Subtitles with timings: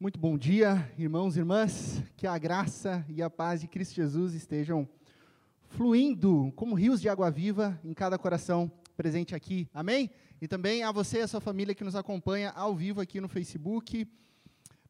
[0.00, 2.04] Muito bom dia, irmãos e irmãs.
[2.16, 4.88] Que a graça e a paz de Cristo Jesus estejam
[5.70, 9.68] fluindo como rios de água viva em cada coração presente aqui.
[9.74, 10.08] Amém?
[10.40, 13.26] E também a você e a sua família que nos acompanha ao vivo aqui no
[13.26, 14.08] Facebook.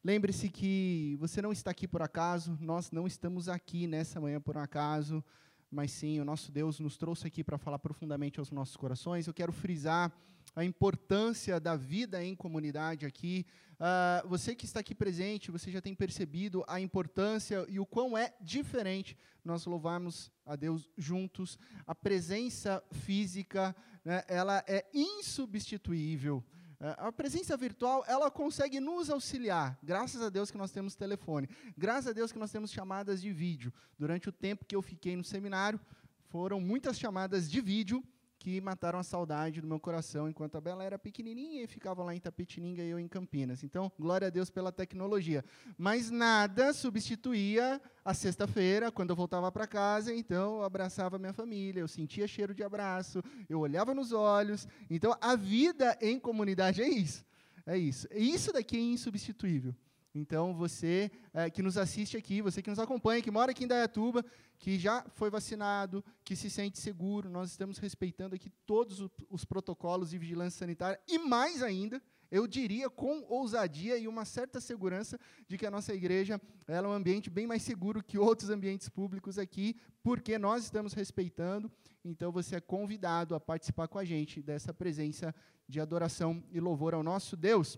[0.03, 4.59] Lembre-se que você não está aqui por acaso, nós não estamos aqui nessa manhã por
[4.59, 5.23] acaso,
[5.71, 9.25] mas sim, o nosso Deus nos trouxe aqui para falar profundamente aos nossos corações.
[9.25, 10.15] Eu quero frisar
[10.55, 13.45] a importância da vida em comunidade aqui.
[13.79, 18.17] Uh, você que está aqui presente, você já tem percebido a importância e o quão
[18.17, 21.57] é diferente nós louvarmos a Deus juntos.
[21.87, 26.43] A presença física, né, ela é insubstituível.
[26.79, 29.77] Uh, a presença virtual, ela consegue nos auxiliar.
[29.81, 31.47] Graças a Deus que nós temos telefone.
[31.77, 33.73] Graças a Deus que nós temos chamadas de vídeo.
[33.97, 35.79] Durante o tempo que eu fiquei no seminário,
[36.27, 38.03] foram muitas chamadas de vídeo
[38.39, 42.15] que mataram a saudade do meu coração enquanto a Bela era pequenininha e ficava lá
[42.15, 43.63] em Tapetininga e eu em Campinas.
[43.63, 45.43] Então, glória a Deus pela tecnologia.
[45.77, 51.81] Mas nada substituía a sexta-feira, quando eu voltava para casa, então eu abraçava minha família,
[51.81, 54.67] eu sentia cheiro de abraço, eu olhava nos olhos.
[54.89, 57.25] Então, a vida em comunidade é isso.
[57.65, 58.07] É isso.
[58.11, 59.75] Isso daqui é insubstituível.
[60.13, 63.67] Então, você é, que nos assiste aqui, você que nos acompanha, que mora aqui em
[63.67, 64.25] Dayatuba,
[64.57, 70.09] que já foi vacinado, que se sente seguro, nós estamos respeitando aqui todos os protocolos
[70.09, 75.57] de vigilância sanitária e mais ainda, eu diria com ousadia e uma certa segurança de
[75.57, 79.75] que a nossa igreja é um ambiente bem mais seguro que outros ambientes públicos aqui,
[80.03, 81.71] porque nós estamos respeitando.
[82.03, 85.33] Então você é convidado a participar com a gente dessa presença
[85.67, 87.77] de adoração e louvor ao nosso Deus.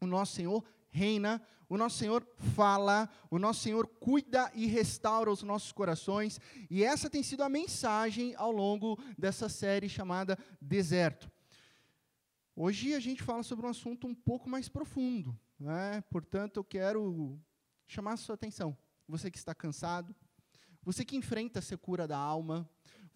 [0.00, 5.42] O nosso Senhor reina, o nosso Senhor fala, o nosso Senhor cuida e restaura os
[5.42, 11.30] nossos corações, e essa tem sido a mensagem ao longo dessa série chamada Deserto.
[12.56, 16.02] Hoje a gente fala sobre um assunto um pouco mais profundo, né?
[16.10, 17.38] portanto eu quero
[17.86, 18.76] chamar a sua atenção.
[19.06, 20.14] Você que está cansado,
[20.82, 22.68] você que enfrenta a secura da alma,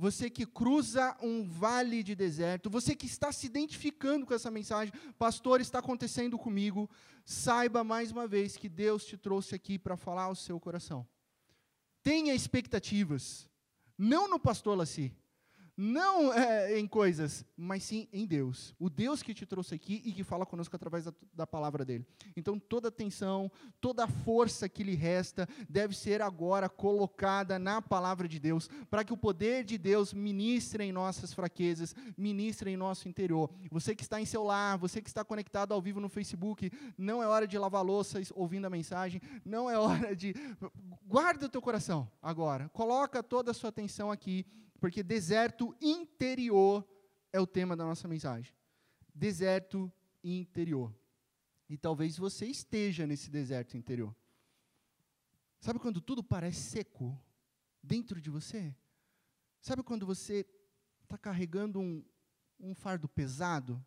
[0.02, 4.92] você que cruza um vale de deserto, você que está se identificando com essa mensagem,
[5.16, 6.90] pastor, está acontecendo comigo,
[7.24, 11.06] saiba mais uma vez que Deus te trouxe aqui para falar ao seu coração.
[12.02, 13.48] Tenha expectativas,
[13.96, 15.14] não no pastor Laci,
[15.76, 18.74] não é, em coisas, mas sim em Deus.
[18.78, 22.06] O Deus que te trouxe aqui e que fala conosco através da, da palavra dele.
[22.36, 23.50] Então, toda atenção,
[23.80, 29.02] toda a força que lhe resta deve ser agora colocada na palavra de Deus, para
[29.02, 33.50] que o poder de Deus ministre em nossas fraquezas, ministre em nosso interior.
[33.70, 37.22] Você que está em seu lar, você que está conectado ao vivo no Facebook, não
[37.22, 40.34] é hora de lavar louça ouvindo a mensagem, não é hora de.
[41.06, 44.44] Guarda o teu coração agora, coloca toda a sua atenção aqui
[44.82, 46.84] porque deserto interior
[47.32, 48.52] é o tema da nossa mensagem.
[49.14, 49.92] Deserto
[50.24, 50.92] interior.
[51.68, 54.12] E talvez você esteja nesse deserto interior.
[55.60, 57.16] Sabe quando tudo parece seco
[57.80, 58.74] dentro de você?
[59.60, 60.44] Sabe quando você
[61.04, 62.04] está carregando um,
[62.58, 63.80] um, fardo pesado?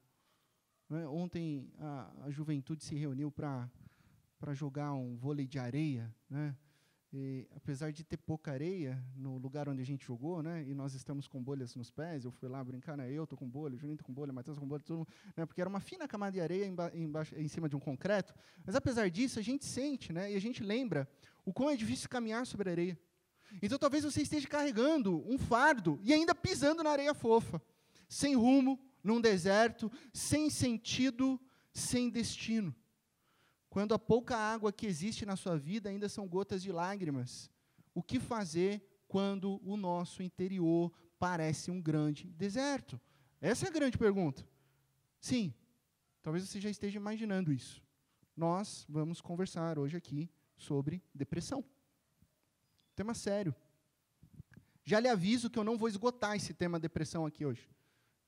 [0.88, 1.06] Né?
[1.08, 3.70] Ontem a, a, juventude se reuniu para
[4.54, 6.16] jogar um vôlei de areia.
[6.30, 6.56] Né?
[7.18, 10.94] E, apesar de ter pouca areia no lugar onde a gente jogou, né, e nós
[10.94, 13.78] estamos com bolhas nos pés, eu fui lá brincar, né, eu estou com bolha, o
[13.78, 16.10] Juninho está com bolha, o Matheus tá com bolha, todo né, porque era uma fina
[16.10, 19.64] camada de areia emba embaixo, em cima de um concreto, mas apesar disso, a gente
[19.64, 21.10] sente, né, e a gente lembra
[21.46, 23.00] o quão é difícil caminhar sobre a areia.
[23.62, 27.62] Então talvez você esteja carregando um fardo e ainda pisando na areia fofa,
[28.10, 31.40] sem rumo, num deserto, sem sentido,
[31.72, 32.76] sem destino.
[33.76, 37.52] Quando a pouca água que existe na sua vida ainda são gotas de lágrimas.
[37.94, 42.98] O que fazer quando o nosso interior parece um grande deserto?
[43.42, 44.48] Essa é a grande pergunta.
[45.20, 45.54] Sim,
[46.24, 47.84] talvez você já esteja imaginando isso.
[48.34, 51.62] Nós vamos conversar hoje aqui sobre depressão.
[52.96, 53.54] Tema sério.
[54.86, 57.70] Já lhe aviso que eu não vou esgotar esse tema depressão aqui hoje.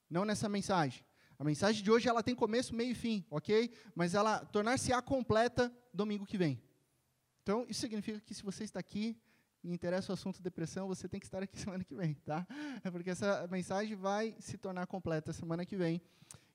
[0.10, 1.06] Não nessa mensagem.
[1.40, 3.72] A mensagem de hoje ela tem começo, meio e fim, ok?
[3.94, 6.60] Mas ela tornar-se-á completa domingo que vem.
[7.44, 9.16] Então, isso significa que se você está aqui
[9.64, 12.46] e interessa o assunto depressão, você tem que estar aqui semana que vem, tá?
[12.84, 16.02] É porque essa mensagem vai se tornar completa semana que vem.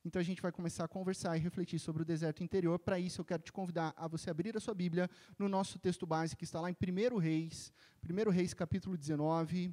[0.04, 2.76] Então a gente vai começar a conversar e refletir sobre o deserto interior.
[2.78, 5.08] Para isso, eu quero te convidar a você abrir a sua Bíblia
[5.38, 9.72] no nosso texto base, que está lá em 1 Reis, 1 Reis, capítulo 19.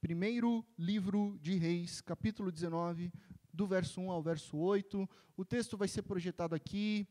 [0.00, 3.12] Primeiro livro de Reis, capítulo 19,
[3.58, 5.08] do verso 1 ao verso 8.
[5.36, 7.08] O texto vai ser projetado aqui.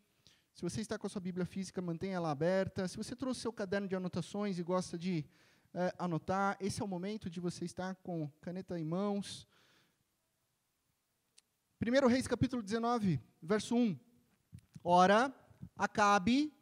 [0.53, 2.87] Se você está com a sua Bíblia física, mantenha ela aberta.
[2.87, 5.25] Se você trouxe seu caderno de anotações e gosta de
[5.73, 9.45] é, anotar, esse é o momento de você estar com caneta em mãos.
[11.81, 13.99] 1 Reis capítulo 19, verso 1.
[14.81, 15.35] Ora,
[15.77, 16.53] Acabe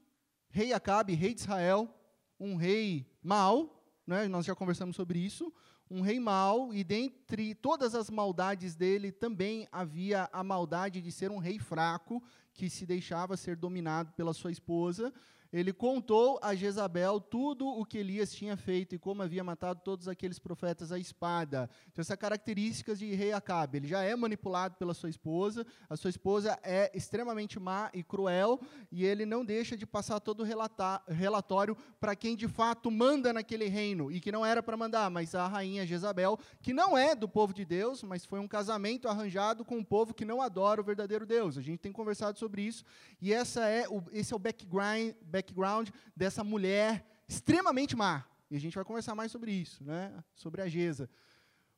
[0.50, 1.94] rei Acabe, rei de Israel,
[2.40, 5.54] um rei mau, né, nós já conversamos sobre isso,
[5.90, 11.32] um rei mau, e dentre todas as maldades dele também havia a maldade de ser
[11.32, 12.22] um rei fraco,
[12.54, 15.14] que se deixava ser dominado pela sua esposa,
[15.52, 20.08] ele contou a Jezabel tudo o que Elias tinha feito e como havia matado todos
[20.08, 21.70] aqueles profetas à espada.
[21.92, 23.78] Então, essa característica de rei Acabe.
[23.78, 28.60] Ele já é manipulado pela sua esposa, a sua esposa é extremamente má e cruel,
[28.92, 30.46] e ele não deixa de passar todo o
[31.08, 35.36] relatório para quem de fato manda naquele reino, e que não era para mandar, mas
[35.36, 39.64] a rainha Jezabel, que não é do povo de Deus, mas foi um casamento arranjado
[39.64, 41.58] com um povo que não adora o verdadeiro Deus.
[41.58, 42.84] A gente tem conversado sobre isso,
[43.22, 48.26] e essa é o, esse é o background, background dessa mulher extremamente má.
[48.50, 50.24] E a gente vai conversar mais sobre isso, né?
[50.34, 51.10] sobre a Geza.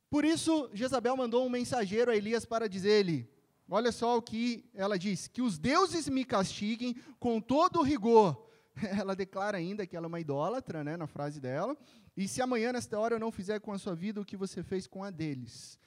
[0.09, 3.27] Por isso, Jezabel mandou um mensageiro a Elias para dizer-lhe:
[3.67, 8.45] Olha só o que ela diz: Que os deuses me castiguem com todo o rigor.
[8.99, 11.75] Ela declara ainda que ela é uma idólatra, né, na frase dela.
[12.15, 14.61] E se amanhã, nesta hora, eu não fizer com a sua vida o que você
[14.61, 15.79] fez com a deles.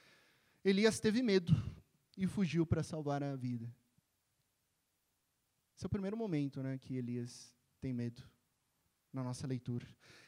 [0.61, 1.53] Elias teve medo
[2.17, 3.73] e fugiu para salvar a vida.
[5.73, 8.23] Esse é o primeiro momento né, que Elias tem medo
[9.11, 9.87] na nossa leitura.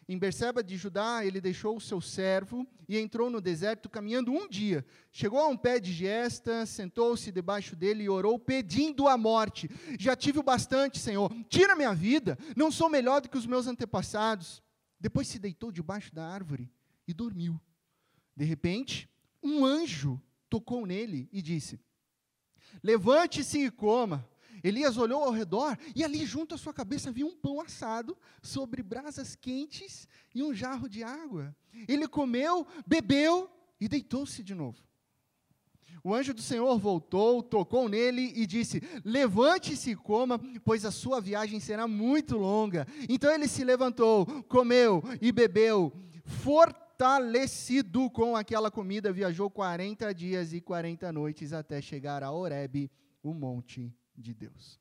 [0.10, 4.50] Em Berseba de Judá, ele deixou o seu servo e entrou no deserto caminhando um
[4.50, 4.84] dia.
[5.12, 9.70] Chegou a um pé de gesta, sentou-se debaixo dele e orou, pedindo a morte.
[10.00, 11.32] Já tive o bastante, Senhor.
[11.48, 12.38] Tira minha vida.
[12.58, 14.62] Não sou melhor do que os meus antepassados.
[15.00, 16.70] Depois se deitou debaixo da árvore
[17.08, 17.62] e dormiu.
[18.36, 19.08] De repente,
[19.42, 20.20] um anjo
[20.50, 21.80] tocou nele e disse:
[22.82, 24.28] Levante-se e coma.
[24.64, 28.82] Elias olhou ao redor e ali junto à sua cabeça havia um pão assado sobre
[28.82, 31.54] brasas quentes e um jarro de água.
[31.88, 34.82] Ele comeu, bebeu e deitou-se de novo.
[36.02, 41.20] O anjo do Senhor voltou, tocou nele e disse: Levante-se e coma, pois a sua
[41.20, 42.88] viagem será muito longa.
[43.10, 45.94] Então ele se levantou, comeu e bebeu,
[46.26, 53.34] fortalecido com aquela comida, viajou 40 dias e 40 noites até chegar a Horebe, o
[53.34, 54.80] monte de Deus.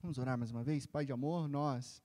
[0.00, 0.86] Vamos orar mais uma vez?
[0.86, 2.02] Pai de amor, nós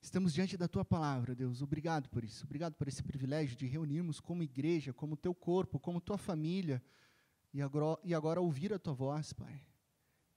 [0.00, 1.60] estamos diante da tua palavra, Deus.
[1.60, 2.44] Obrigado por isso.
[2.44, 6.82] Obrigado por esse privilégio de reunirmos como igreja, como teu corpo, como tua família
[7.52, 9.60] e agora, e agora ouvir a tua voz, Pai.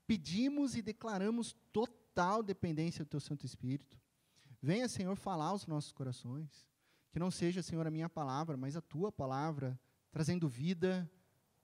[0.06, 3.98] Pedimos e declaramos total dependência do teu Santo Espírito.
[4.60, 6.68] Venha, Senhor, falar aos nossos corações.
[7.10, 9.78] Que não seja, Senhor, a minha palavra, mas a tua palavra,
[10.10, 11.10] trazendo vida,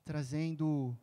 [0.04, 0.98] trazendo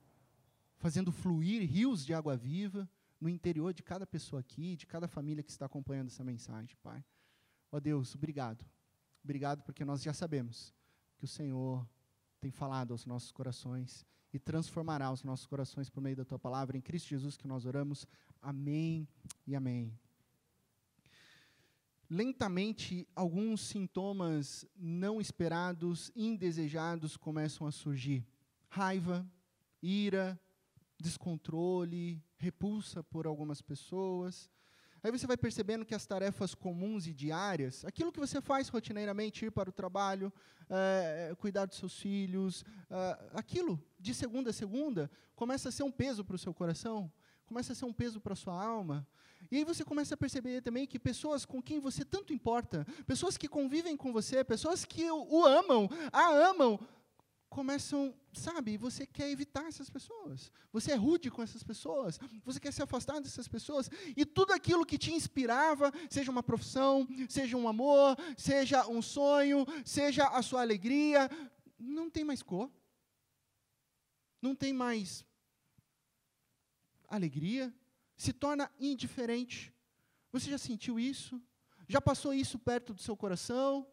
[0.86, 2.88] fazendo fluir rios de água viva
[3.20, 7.04] no interior de cada pessoa aqui, de cada família que está acompanhando essa mensagem, Pai.
[7.72, 8.64] Ó Deus, obrigado.
[9.24, 10.72] Obrigado porque nós já sabemos
[11.18, 11.84] que o Senhor
[12.40, 16.78] tem falado aos nossos corações e transformará os nossos corações por meio da tua palavra.
[16.78, 18.06] Em Cristo Jesus que nós oramos.
[18.40, 19.08] Amém
[19.48, 19.92] e amém.
[22.08, 28.24] Lentamente, alguns sintomas não esperados, indesejados começam a surgir:
[28.70, 29.28] raiva,
[29.82, 30.40] ira,
[31.00, 34.50] descontrole, repulsa por algumas pessoas.
[35.06, 39.46] Aí você vai percebendo que as tarefas comuns e diárias, aquilo que você faz rotineiramente,
[39.46, 40.34] ir para o trabalho,
[40.68, 45.92] é, cuidar dos seus filhos, é, aquilo de segunda a segunda, começa a ser um
[45.92, 47.12] peso para o seu coração,
[47.46, 49.08] começa a ser um peso para a sua alma.
[49.52, 53.38] E aí você começa a perceber também que pessoas com quem você tanto importa, pessoas
[53.38, 56.80] que convivem com você, pessoas que o amam, a amam,
[57.56, 60.52] começam, sabe, você quer evitar essas pessoas.
[60.74, 62.20] Você é rude com essas pessoas.
[62.44, 63.90] Você quer se afastar dessas pessoas.
[64.14, 69.66] E tudo aquilo que te inspirava, seja uma profissão, seja um amor, seja um sonho,
[69.86, 71.32] seja a sua alegria,
[71.80, 72.70] não tem mais cor.
[74.42, 75.24] Não tem mais
[77.08, 77.74] alegria.
[78.18, 79.74] Se torna indiferente.
[80.34, 81.42] Você já sentiu isso?
[81.88, 83.88] Já passou isso perto do seu coração?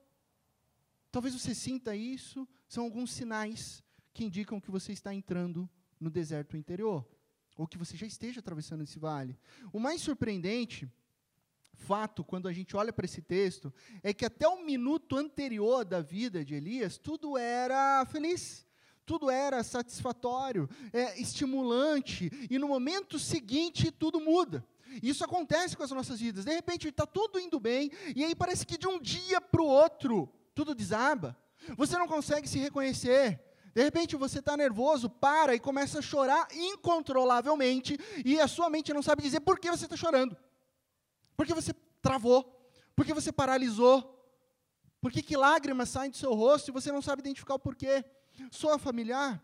[1.12, 5.68] Talvez você sinta isso, são alguns sinais que indicam que você está entrando
[6.00, 7.06] no deserto interior,
[7.54, 9.38] ou que você já esteja atravessando esse vale.
[9.70, 10.90] O mais surpreendente
[11.74, 13.70] fato, quando a gente olha para esse texto,
[14.02, 18.66] é que até o minuto anterior da vida de Elias, tudo era feliz.
[19.04, 24.64] Tudo era satisfatório, é, estimulante, e no momento seguinte tudo muda.
[25.02, 26.46] Isso acontece com as nossas vidas.
[26.46, 29.66] De repente está tudo indo bem, e aí parece que de um dia para o
[29.66, 31.36] outro tudo desaba.
[31.76, 33.40] Você não consegue se reconhecer.
[33.74, 38.92] De repente você está nervoso, para e começa a chorar incontrolavelmente, e a sua mente
[38.92, 40.36] não sabe dizer por que você está chorando.
[41.36, 44.12] Porque você travou, porque você paralisou,
[45.00, 48.04] porque que lágrimas saem do seu rosto e você não sabe identificar o porquê.
[48.50, 49.42] Sua familiar,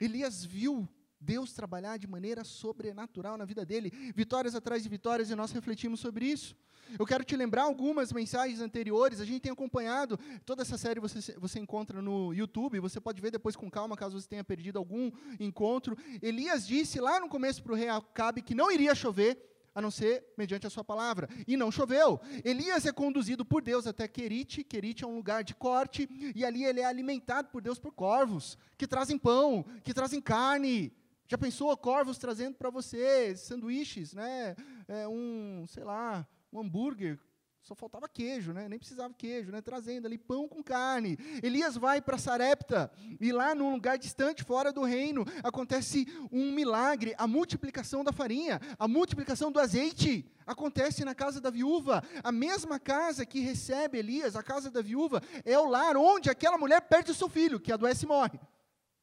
[0.00, 0.88] Elias viu
[1.26, 5.98] Deus trabalhar de maneira sobrenatural na vida dele, vitórias atrás de vitórias, e nós refletimos
[5.98, 6.56] sobre isso.
[6.96, 11.34] Eu quero te lembrar algumas mensagens anteriores, a gente tem acompanhado, toda essa série você,
[11.38, 15.10] você encontra no YouTube, você pode ver depois com calma, caso você tenha perdido algum
[15.40, 15.98] encontro.
[16.22, 19.36] Elias disse lá no começo para o rei Acabe que não iria chover,
[19.74, 21.28] a não ser mediante a sua palavra.
[21.46, 22.18] E não choveu.
[22.42, 24.64] Elias é conduzido por Deus até Querite.
[24.64, 28.56] Querite é um lugar de corte, e ali ele é alimentado por Deus por corvos,
[28.78, 30.94] que trazem pão, que trazem carne.
[31.26, 34.54] Já pensou corvos trazendo para você sanduíches, né?
[34.86, 37.18] É um, sei lá, um hambúrguer
[37.66, 38.68] só faltava queijo, né?
[38.68, 39.60] Nem precisava queijo, né?
[39.60, 41.18] Trazendo ali pão com carne.
[41.42, 47.12] Elias vai para Sarepta e lá num lugar distante, fora do reino, acontece um milagre,
[47.18, 50.24] a multiplicação da farinha, a multiplicação do azeite.
[50.46, 52.04] Acontece na casa da viúva.
[52.22, 56.56] A mesma casa que recebe Elias, a casa da viúva, é o lar onde aquela
[56.56, 58.38] mulher perde o seu filho, que adoece e morre.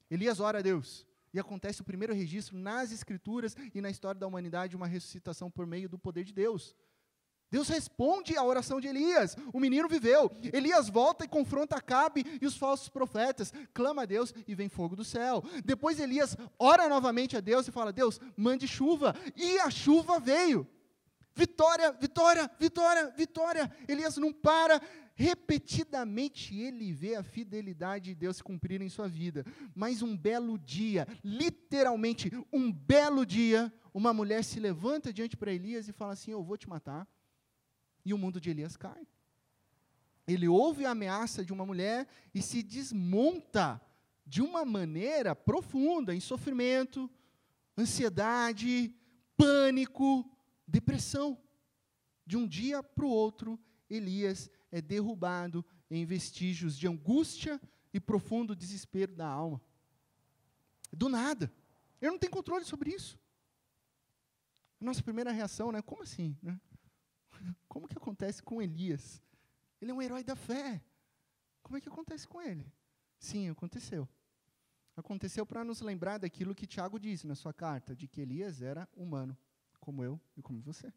[0.09, 1.05] Elias ora a Deus.
[1.33, 5.65] E acontece o primeiro registro nas Escrituras e na história da humanidade, uma ressuscitação por
[5.65, 6.75] meio do poder de Deus.
[7.53, 9.37] Deus responde à oração de Elias.
[9.53, 10.31] O menino viveu.
[10.51, 13.53] Elias volta e confronta Acabe e os falsos profetas.
[13.75, 15.43] Clama a Deus e vem fogo do céu.
[15.63, 19.15] Depois Elias ora novamente a Deus e fala: Deus, mande chuva.
[19.35, 20.67] E a chuva veio.
[21.35, 23.71] Vitória, vitória, vitória, vitória.
[23.87, 24.81] Elias não para.
[25.15, 29.45] Repetidamente ele vê a fidelidade de Deus se cumprir em sua vida.
[29.75, 35.87] Mas um belo dia, literalmente um belo dia, uma mulher se levanta diante para Elias
[35.87, 37.07] e fala assim: Eu vou te matar.
[38.03, 39.07] E o mundo de Elias cai.
[40.27, 43.79] Ele ouve a ameaça de uma mulher e se desmonta
[44.25, 47.09] de uma maneira profunda, em sofrimento,
[47.77, 48.95] ansiedade,
[49.37, 50.25] pânico,
[50.67, 51.37] depressão.
[52.25, 57.61] De um dia para o outro, Elias é derrubado em vestígios de angústia
[57.93, 59.61] e profundo desespero da alma.
[60.91, 61.53] Do nada.
[62.01, 63.19] Ele não tem controle sobre isso.
[64.81, 65.79] Nossa primeira reação, né?
[65.79, 66.35] Como assim?
[66.41, 66.59] Né?
[67.69, 69.21] Como que acontece com Elias?
[69.79, 70.83] Ele é um herói da fé.
[71.61, 72.65] Como é que acontece com ele?
[73.19, 74.09] Sim, aconteceu.
[74.97, 78.89] Aconteceu para nos lembrar daquilo que Tiago disse na sua carta, de que Elias era
[78.95, 79.37] humano,
[79.79, 80.91] como eu e como você.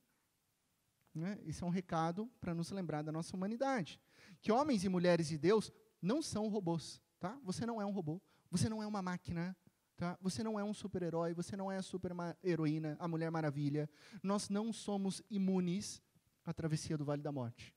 [1.16, 1.38] Né?
[1.44, 3.99] Isso é um recado para nos lembrar da nossa humanidade.
[4.42, 7.00] Que homens e mulheres de Deus não são robôs.
[7.18, 7.38] Tá?
[7.42, 8.20] Você não é um robô.
[8.50, 9.56] Você não é uma máquina.
[9.96, 10.18] Tá?
[10.20, 11.32] Você não é um super-herói.
[11.32, 13.88] Você não é a super-heroína, a Mulher Maravilha.
[14.23, 16.02] Nós não somos imunes
[16.44, 17.75] a travessia do vale da morte.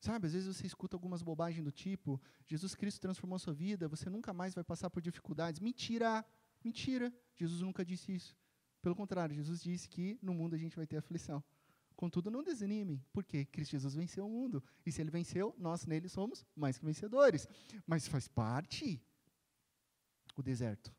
[0.00, 4.10] Sabe, às vezes você escuta algumas bobagens do tipo: Jesus Cristo transformou sua vida, você
[4.10, 5.60] nunca mais vai passar por dificuldades.
[5.60, 6.26] Mentira!
[6.64, 7.14] Mentira!
[7.36, 8.36] Jesus nunca disse isso.
[8.82, 11.42] Pelo contrário, Jesus disse que no mundo a gente vai ter aflição.
[12.02, 14.60] Contudo, não desanimem, porque Cristo Jesus venceu o mundo.
[14.84, 17.46] E se ele venceu, nós nele somos mais que vencedores.
[17.86, 19.00] Mas faz parte
[20.36, 20.92] o deserto.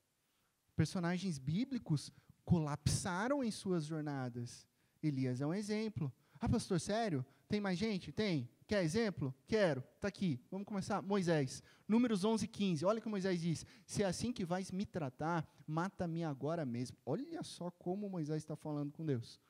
[0.78, 2.10] Personagens bíblicos
[2.46, 4.66] colapsaram em suas jornadas.
[5.02, 6.10] Elias é um exemplo.
[6.40, 7.26] Ah, pastor, sério?
[7.50, 8.14] Tem mais gente?
[8.14, 8.50] Tem.
[8.66, 9.36] Quer exemplo?
[9.46, 9.84] Quero.
[9.98, 10.40] Está aqui.
[10.50, 11.02] Vamos começar.
[11.02, 11.62] Moisés.
[11.86, 12.86] Números 11 e 15.
[12.86, 13.66] Olha o que Moisés diz.
[13.86, 16.96] Se é assim que vais me tratar, mata-me agora mesmo.
[17.06, 19.42] Olha só como Moisés está falando com Deus.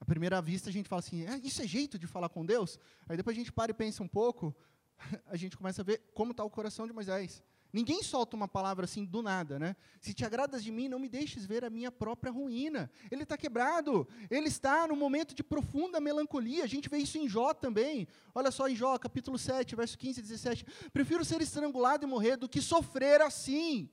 [0.00, 2.78] À primeira vista a gente fala assim, ah, isso é jeito de falar com Deus?
[3.08, 4.54] Aí depois a gente para e pensa um pouco,
[5.26, 7.42] a gente começa a ver como está o coração de Moisés.
[7.72, 9.76] Ninguém solta uma palavra assim do nada, né?
[10.00, 12.90] Se te agradas de mim, não me deixes ver a minha própria ruína.
[13.10, 16.64] Ele está quebrado, ele está num momento de profunda melancolia.
[16.64, 18.08] A gente vê isso em Jó também.
[18.34, 20.66] Olha só em Jó, capítulo 7, verso 15 e 17.
[20.92, 23.88] Prefiro ser estrangulado e morrer do que sofrer assim.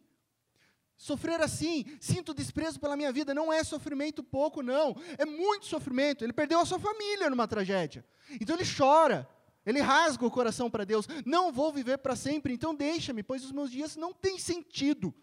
[0.98, 4.96] Sofrer assim, sinto desprezo pela minha vida, não é sofrimento pouco, não.
[5.18, 6.24] É muito sofrimento.
[6.24, 8.04] Ele perdeu a sua família numa tragédia.
[8.42, 9.30] Então ele chora.
[9.64, 11.08] Ele rasga o coração para Deus.
[11.26, 15.14] Não vou viver para sempre, então deixa-me, pois os meus dias não têm sentido.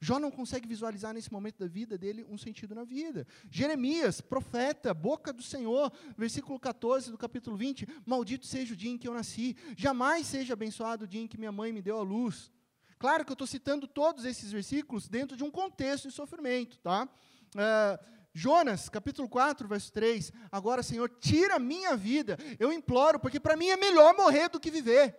[0.00, 3.26] Jó não consegue visualizar nesse momento da vida dele um sentido na vida.
[3.50, 8.98] Jeremias, profeta, boca do Senhor, versículo 14 do capítulo 20: Maldito seja o dia em
[8.98, 12.02] que eu nasci, jamais seja abençoado o dia em que minha mãe me deu a
[12.02, 12.52] luz.
[12.98, 17.08] Claro que eu estou citando todos esses versículos dentro de um contexto de sofrimento, tá?
[17.54, 20.32] Uh, Jonas, capítulo 4, verso 3.
[20.50, 22.36] Agora, Senhor, tira a minha vida.
[22.58, 25.16] Eu imploro, porque para mim é melhor morrer do que viver.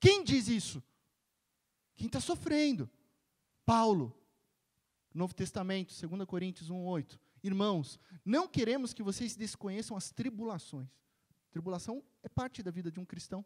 [0.00, 0.82] Quem diz isso?
[1.94, 2.90] Quem está sofrendo.
[3.64, 4.18] Paulo,
[5.12, 7.20] Novo Testamento, 2 Coríntios 1, 8.
[7.42, 10.88] Irmãos, não queremos que vocês desconheçam as tribulações.
[11.50, 13.44] Tribulação é parte da vida de um cristão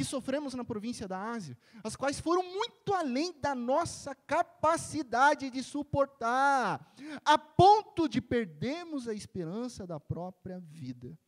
[0.00, 5.62] que sofremos na província da Ásia, as quais foram muito além da nossa capacidade de
[5.62, 11.18] suportar, a ponto de perdermos a esperança da própria vida.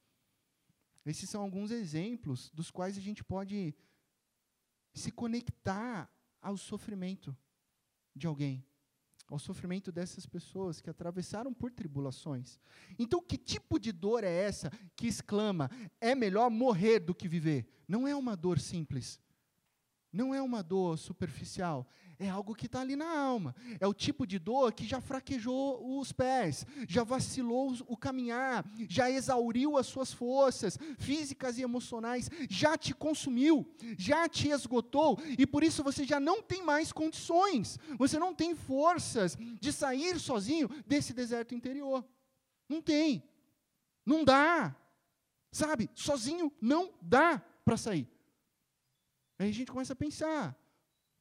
[1.05, 3.75] Esses são alguns exemplos dos quais a gente pode
[4.95, 6.11] se conectar
[6.41, 7.37] ao sofrimento
[8.17, 8.67] de alguém.
[9.33, 12.61] Ao sofrimento dessas pessoas que atravessaram por tribulações.
[12.99, 15.71] Então, que tipo de dor é essa que exclama:
[16.01, 17.67] é melhor morrer do que viver?
[17.89, 19.21] Não é uma dor simples.
[20.13, 21.89] Não é uma dor superficial,
[22.23, 23.55] é algo que está ali na alma.
[23.81, 29.11] É o tipo de dor que já fraquejou os pés, já vacilou o caminhar, já
[29.11, 33.67] exauriu as suas forças físicas e emocionais, já te consumiu,
[33.99, 38.55] já te esgotou, e por isso você já não tem mais condições, você não tem
[38.55, 42.05] forças de sair sozinho desse deserto interior.
[42.69, 43.29] Não tem.
[44.07, 44.77] Não dá.
[45.51, 45.91] Sabe?
[45.95, 48.09] Sozinho não dá para sair.
[49.39, 50.57] Aí a gente começa a pensar,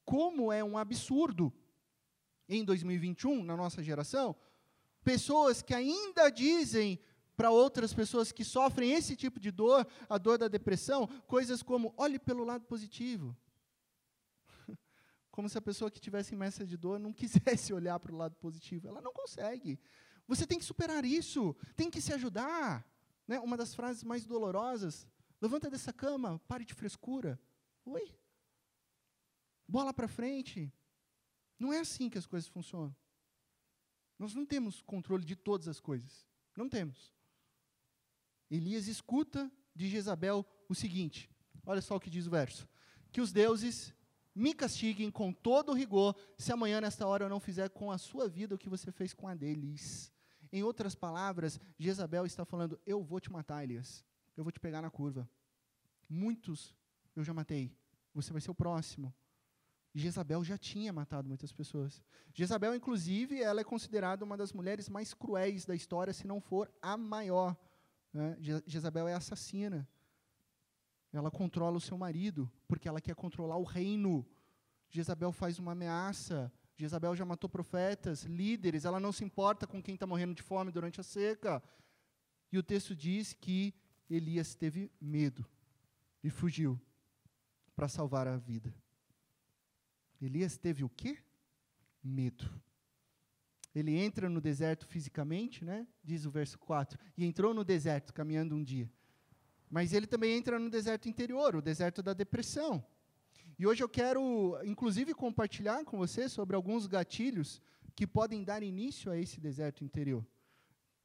[0.06, 1.54] como é um absurdo
[2.48, 4.36] em 2021, na nossa geração,
[5.04, 7.00] pessoas que ainda dizem
[7.36, 11.94] para outras pessoas que sofrem esse tipo de dor, a dor da depressão, coisas como
[11.98, 13.36] olhe pelo lado positivo.
[15.32, 18.36] Como se a pessoa que tivesse imersa de dor não quisesse olhar para o lado
[18.36, 18.88] positivo.
[18.88, 19.80] Ela não consegue.
[20.28, 22.86] Você tem que superar isso, tem que se ajudar.
[23.28, 23.40] Né?
[23.40, 25.08] Uma das frases mais dolorosas:
[25.42, 27.40] levanta dessa cama, pare de frescura.
[27.86, 28.14] Oi?
[29.72, 30.72] Bola para frente.
[31.58, 32.94] Não é assim que as coisas funcionam.
[34.20, 36.28] Nós não temos controle de todas as coisas.
[36.56, 37.14] Não temos.
[38.50, 41.30] Elias escuta de Jezabel o seguinte:
[41.66, 42.68] olha só o que diz o verso.
[43.12, 43.94] Que os deuses
[44.36, 47.98] me castiguem com todo o rigor, se amanhã, nesta hora, eu não fizer com a
[47.98, 50.12] sua vida o que você fez com a deles.
[50.52, 54.04] Em outras palavras, Jezabel está falando: eu vou te matar, Elias.
[54.36, 55.30] Eu vou te pegar na curva.
[56.10, 56.76] Muitos
[57.16, 57.74] eu já matei.
[58.14, 59.14] Você vai ser o próximo.
[59.94, 62.02] Jezabel já tinha matado muitas pessoas.
[62.34, 66.72] Jezabel, inclusive, ela é considerada uma das mulheres mais cruéis da história, se não for
[66.82, 67.58] a maior.
[68.14, 68.38] Né?
[68.66, 69.88] Jezabel é assassina.
[71.12, 74.26] Ela controla o seu marido, porque ela quer controlar o reino.
[74.90, 76.52] Jezabel faz uma ameaça.
[76.78, 78.86] Jezabel já matou profetas, líderes.
[78.86, 81.62] Ela não se importa com quem está morrendo de fome durante a seca.
[82.50, 83.74] E o texto diz que
[84.10, 85.46] Elias teve medo
[86.24, 86.80] e fugiu
[87.76, 88.74] para salvar a vida.
[90.22, 91.18] Elias teve o quê?
[92.04, 92.50] Medo.
[93.74, 95.88] Ele entra no deserto fisicamente, né?
[96.04, 97.00] Diz o verso 4.
[97.18, 98.92] E entrou no deserto caminhando um dia.
[99.70, 102.86] Mas ele também entra no deserto interior, o deserto da depressão.
[103.58, 107.62] E hoje eu quero, inclusive, compartilhar com você sobre alguns gatilhos
[107.96, 110.26] que podem dar início a esse deserto interior.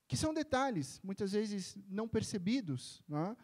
[0.08, 3.04] Que são detalhes, muitas vezes não percebidos.
[3.08, 3.36] Né?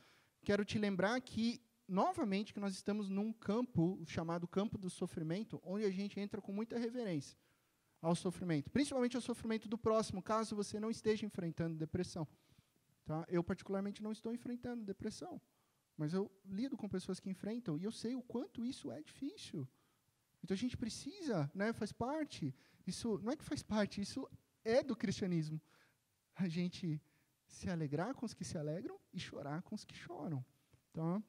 [0.43, 1.61] Quero te lembrar que
[1.93, 6.51] novamente que nós estamos num campo chamado campo do sofrimento, onde a gente entra com
[6.51, 7.37] muita reverência
[8.01, 12.27] ao sofrimento, principalmente ao sofrimento do próximo, caso você não esteja enfrentando depressão.
[13.05, 13.25] Tá?
[13.29, 15.41] Eu, particularmente, não estou enfrentando depressão,
[15.97, 19.69] mas eu lido com pessoas que enfrentam e eu sei o quanto isso é difícil.
[20.43, 22.55] Então a gente precisa, né, faz parte,
[22.87, 24.29] isso não é que faz parte, isso
[24.65, 25.61] é do cristianismo.
[26.35, 27.01] A gente
[27.47, 30.45] se alegrar com os que se alegram e chorar com os que choram.
[30.93, 31.23] Tá?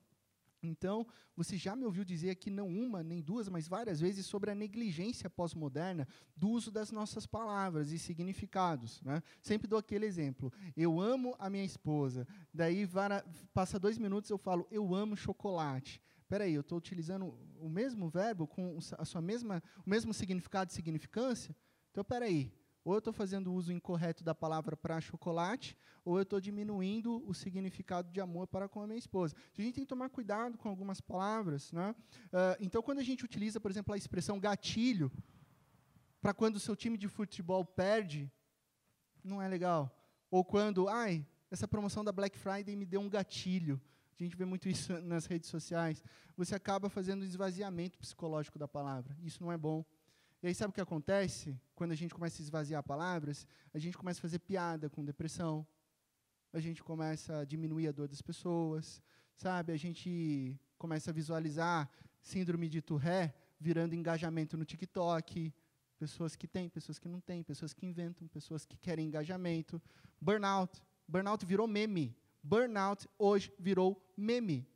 [0.64, 4.50] Então, você já me ouviu dizer aqui não uma, nem duas, mas várias vezes sobre
[4.50, 9.02] a negligência pós-moderna do uso das nossas palavras e significados.
[9.02, 9.22] Né?
[9.42, 10.52] Sempre dou aquele exemplo.
[10.76, 12.28] Eu amo a minha esposa.
[12.54, 16.02] Daí, vara, passa dois minutos, eu falo, eu amo chocolate.
[16.22, 20.72] Espera aí, eu estou utilizando o mesmo verbo com a sua mesma, o mesmo significado
[20.72, 21.56] e significância?
[21.92, 22.52] Então, espera aí.
[22.84, 27.34] Ou eu estou fazendo uso incorreto da palavra para chocolate, ou eu estou diminuindo o
[27.34, 29.36] significado de amor para com a minha esposa.
[29.52, 31.72] Então, a gente tem que tomar cuidado com algumas palavras.
[31.72, 31.96] Né?
[32.26, 35.12] Uh, então, quando a gente utiliza, por exemplo, a expressão gatilho,
[36.22, 38.32] para quando o seu time de futebol perde,
[39.24, 39.90] não é legal.
[40.30, 43.80] Ou quando, ai, essa promoção da Black Friday me deu um gatilho.
[44.20, 46.04] A gente vê muito isso nas redes sociais.
[46.36, 49.16] Você acaba fazendo um esvaziamento psicológico da palavra.
[49.22, 49.86] Isso não é bom.
[50.44, 51.58] E aí sabe o que acontece?
[51.74, 55.66] Quando a gente começa a esvaziar palavras, a gente começa a fazer piada com depressão,
[56.52, 59.02] a gente começa a diminuir a dor das pessoas,
[59.38, 59.72] sabe?
[59.72, 61.90] A gente começa a visualizar
[62.22, 65.54] síndrome de Tourette virando engajamento no TikTok,
[65.98, 69.82] pessoas que têm, pessoas que não têm, pessoas que inventam, pessoas que querem engajamento.
[70.20, 70.84] Burnout.
[71.08, 72.14] Burnout virou meme.
[72.44, 74.68] Burnout hoje virou meme.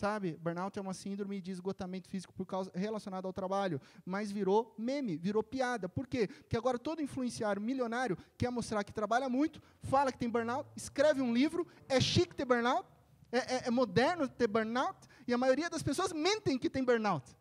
[0.00, 4.74] Sabe, burnout é uma síndrome de esgotamento físico por causa relacionado ao trabalho, mas virou
[4.78, 5.90] meme, virou piada.
[5.90, 6.26] Por quê?
[6.26, 11.20] Porque agora todo influenciário milionário quer mostrar que trabalha muito, fala que tem burnout, escreve
[11.20, 12.88] um livro, é chique ter burnout,
[13.30, 17.36] é, é, é moderno ter burnout, e a maioria das pessoas mentem que tem burnout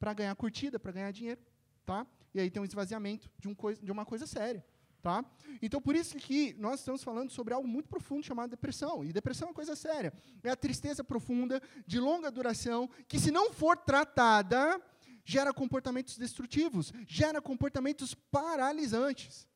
[0.00, 1.40] para ganhar curtida, para ganhar dinheiro,
[1.86, 2.04] tá?
[2.34, 4.66] E aí tem um esvaziamento de, um de uma coisa séria.
[5.04, 5.22] Tá?
[5.60, 9.04] Então, por isso que nós estamos falando sobre algo muito profundo chamado depressão.
[9.04, 10.14] E depressão é uma coisa séria.
[10.42, 14.80] É a tristeza profunda, de longa duração, que se não for tratada,
[15.22, 19.46] gera comportamentos destrutivos, gera comportamentos paralisantes.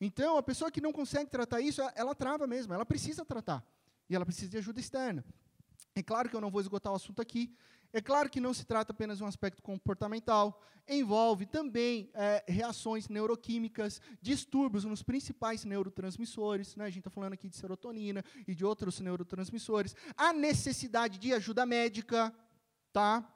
[0.00, 3.66] Então, a pessoa que não consegue tratar isso, ela trava mesmo, ela precisa tratar.
[4.08, 5.24] E ela precisa de ajuda externa.
[5.92, 7.52] É claro que eu não vou esgotar o assunto aqui.
[7.92, 13.08] É claro que não se trata apenas de um aspecto comportamental, envolve também é, reações
[13.08, 16.84] neuroquímicas, distúrbios nos principais neurotransmissores, né?
[16.84, 21.64] a gente está falando aqui de serotonina e de outros neurotransmissores, a necessidade de ajuda
[21.64, 22.34] médica,
[22.92, 23.34] tá?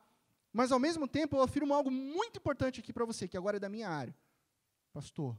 [0.53, 3.61] Mas, ao mesmo tempo, eu afirmo algo muito importante aqui para você, que agora é
[3.61, 4.15] da minha área.
[4.93, 5.39] Pastor,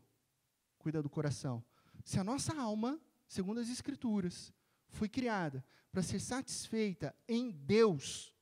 [0.80, 1.63] cuida do coração.
[2.04, 4.52] Se a nossa alma, segundo as Escrituras,
[4.89, 8.33] foi criada para ser satisfeita em Deus,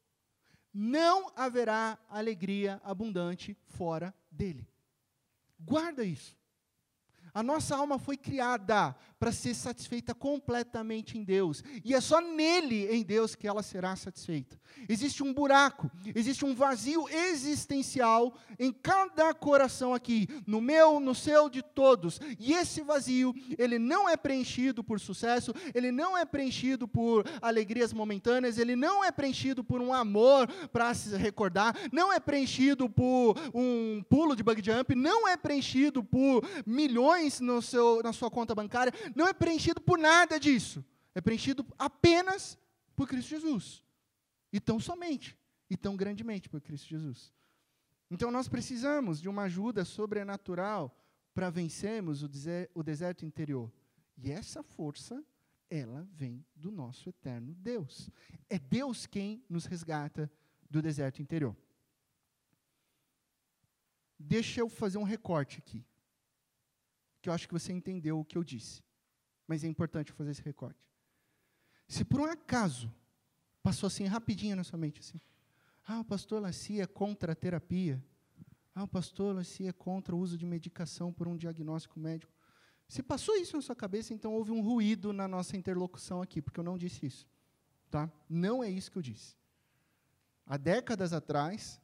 [0.73, 4.67] não haverá alegria abundante fora dele.
[5.59, 6.35] Guarda isso.
[7.33, 11.63] A nossa alma foi criada para ser satisfeita completamente em Deus.
[11.85, 14.59] E é só nele, em Deus, que ela será satisfeita.
[14.89, 21.49] Existe um buraco, existe um vazio existencial em cada coração aqui, no meu, no seu,
[21.49, 22.19] de todos.
[22.39, 27.93] E esse vazio, ele não é preenchido por sucesso, ele não é preenchido por alegrias
[27.93, 33.35] momentâneas, ele não é preenchido por um amor para se recordar, não é preenchido por
[33.53, 38.55] um pulo de bug jump, não é preenchido por milhões no seu, na sua conta
[38.55, 40.83] bancária não é preenchido por nada disso.
[41.13, 42.57] É preenchido apenas
[42.95, 43.83] por Cristo Jesus.
[44.51, 45.37] E tão somente,
[45.69, 47.33] e tão grandemente por Cristo Jesus.
[48.09, 50.95] Então nós precisamos de uma ajuda sobrenatural
[51.33, 52.29] para vencermos o,
[52.75, 53.71] o deserto interior.
[54.17, 55.23] E essa força,
[55.69, 58.09] ela vem do nosso eterno Deus.
[58.49, 60.29] É Deus quem nos resgata
[60.69, 61.55] do deserto interior.
[64.19, 65.83] Deixa eu fazer um recorte aqui,
[67.21, 68.81] que eu acho que você entendeu o que eu disse
[69.51, 70.79] mas é importante fazer esse recorte.
[71.85, 72.89] Se por um acaso
[73.61, 75.19] passou assim rapidinho na sua mente, assim,
[75.85, 78.01] ah, o pastor Laci é contra a terapia,
[78.73, 82.31] ah, o pastor Laci é contra o uso de medicação por um diagnóstico médico.
[82.87, 86.61] Se passou isso na sua cabeça, então houve um ruído na nossa interlocução aqui, porque
[86.61, 87.27] eu não disse isso.
[87.89, 88.09] Tá?
[88.29, 89.35] Não é isso que eu disse.
[90.45, 91.77] Há décadas atrás,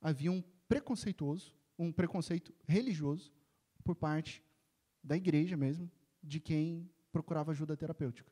[0.00, 3.32] havia um preconceituoso, um preconceito religioso
[3.82, 4.42] por parte
[5.02, 5.90] da igreja mesmo,
[6.22, 8.30] de quem procurava ajuda terapêutica.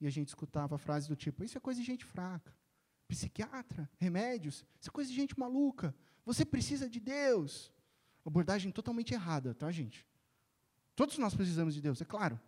[0.00, 2.54] E a gente escutava frases do tipo: Isso é coisa de gente fraca.
[3.06, 5.94] Psiquiatra, remédios, isso é coisa de gente maluca.
[6.24, 7.72] Você precisa de Deus.
[8.24, 10.06] Abordagem totalmente errada, tá, gente?
[10.94, 12.38] Todos nós precisamos de Deus, é claro.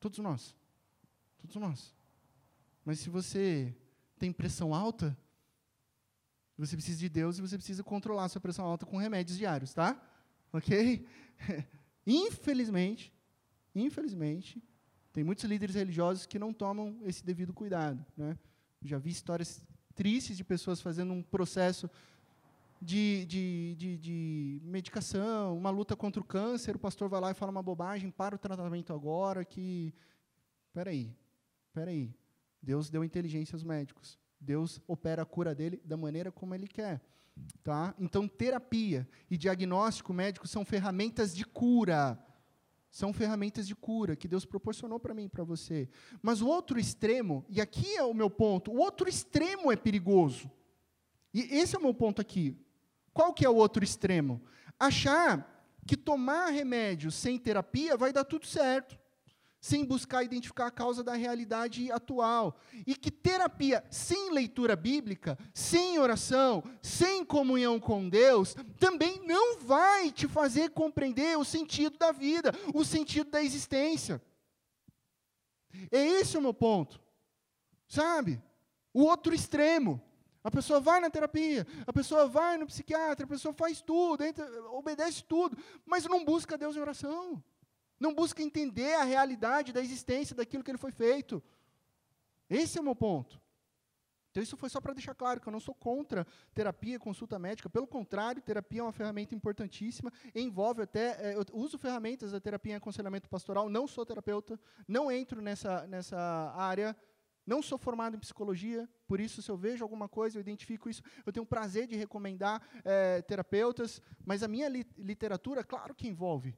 [0.00, 0.56] Todos nós.
[1.38, 1.94] Todos nós.
[2.84, 3.76] Mas se você
[4.18, 5.16] tem pressão alta,
[6.58, 9.72] você precisa de Deus e você precisa controlar a sua pressão alta com remédios diários,
[9.72, 10.00] tá?
[10.52, 11.06] Ok?
[12.06, 13.12] Infelizmente,
[13.74, 14.62] Infelizmente,
[15.12, 18.04] tem muitos líderes religiosos que não tomam esse devido cuidado.
[18.16, 18.36] Né?
[18.82, 21.90] Já vi histórias tristes de pessoas fazendo um processo
[22.80, 27.34] de, de, de, de, medicação, uma luta contra o câncer, o pastor vai lá e
[27.34, 29.94] fala uma bobagem, para o tratamento agora, que...
[30.72, 31.14] Peraí,
[31.72, 32.12] peraí.
[32.60, 34.18] Deus deu inteligência aos médicos.
[34.40, 37.00] Deus opera a cura dele da maneira como ele quer.
[37.62, 37.94] Tá?
[37.98, 42.18] Então, terapia e diagnóstico médico são ferramentas de cura.
[42.90, 45.88] São ferramentas de cura que Deus proporcionou para mim e para você.
[46.20, 50.50] Mas o outro extremo, e aqui é o meu ponto, o outro extremo é perigoso.
[51.32, 52.56] E esse é o meu ponto aqui.
[53.14, 54.42] Qual que é o outro extremo?
[54.78, 55.48] Achar
[55.86, 58.98] que tomar remédio sem terapia vai dar tudo certo
[59.62, 62.58] sem buscar identificar a causa da realidade atual.
[62.84, 70.10] E que terapia sem leitura bíblica, sem oração, sem comunhão com Deus, também não vai
[70.10, 74.20] te fazer compreender o sentido da vida, o sentido da existência.
[75.92, 77.00] É esse o meu ponto.
[77.86, 78.42] Sabe?
[78.92, 80.02] O outro extremo.
[80.42, 84.44] A pessoa vai na terapia, a pessoa vai no psiquiatra, a pessoa faz tudo, entra,
[84.72, 87.40] obedece tudo, mas não busca Deus em oração
[88.02, 91.40] não busca entender a realidade da existência daquilo que ele foi feito.
[92.50, 93.40] Esse é o meu ponto.
[94.30, 97.70] Então, isso foi só para deixar claro que eu não sou contra terapia, consulta médica.
[97.70, 100.12] Pelo contrário, terapia é uma ferramenta importantíssima.
[100.34, 101.32] Envolve até.
[101.32, 103.68] É, eu uso ferramentas da terapia em aconselhamento pastoral.
[103.68, 106.18] Não sou terapeuta, não entro nessa, nessa
[106.56, 106.96] área.
[107.46, 111.02] Não sou formado em psicologia, por isso, se eu vejo alguma coisa, eu identifico isso.
[111.26, 116.56] Eu tenho prazer de recomendar é, terapeutas, mas a minha li literatura, claro que envolve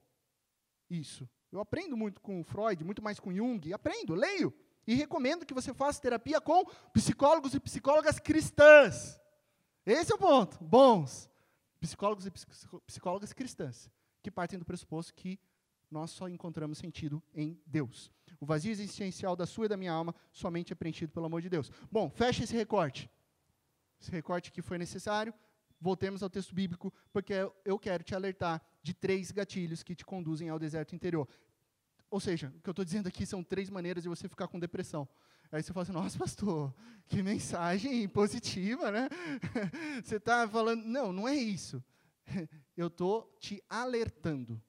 [0.88, 1.29] isso.
[1.51, 4.53] Eu aprendo muito com Freud, muito mais com Jung, aprendo, leio.
[4.87, 9.20] E recomendo que você faça terapia com psicólogos e psicólogas cristãs.
[9.87, 10.62] Esse é o ponto.
[10.62, 11.31] Bons.
[11.81, 12.31] Psicólogos e
[12.87, 13.90] psicólogas cristãs,
[14.23, 15.38] que partem do pressuposto que
[15.90, 18.11] nós só encontramos sentido em Deus.
[18.40, 21.49] O vazio existencial da sua e da minha alma somente é preenchido pelo amor de
[21.49, 21.70] Deus.
[21.90, 23.11] Bom, fecha esse recorte.
[24.01, 25.33] Esse recorte que foi necessário
[25.81, 30.51] voltemos ao texto bíblico, porque eu quero te alertar de três gatilhos que te conduzem
[30.51, 31.27] ao deserto interior.
[32.11, 34.61] Ou seja, o que eu estou dizendo aqui são três maneiras de você ficar com
[34.61, 35.09] depressão.
[35.51, 36.75] Aí você fala assim, nossa, pastor,
[37.07, 39.09] que mensagem positiva, né?
[40.03, 41.83] Você está falando, não, não é isso.
[42.77, 44.61] Eu estou te alertando.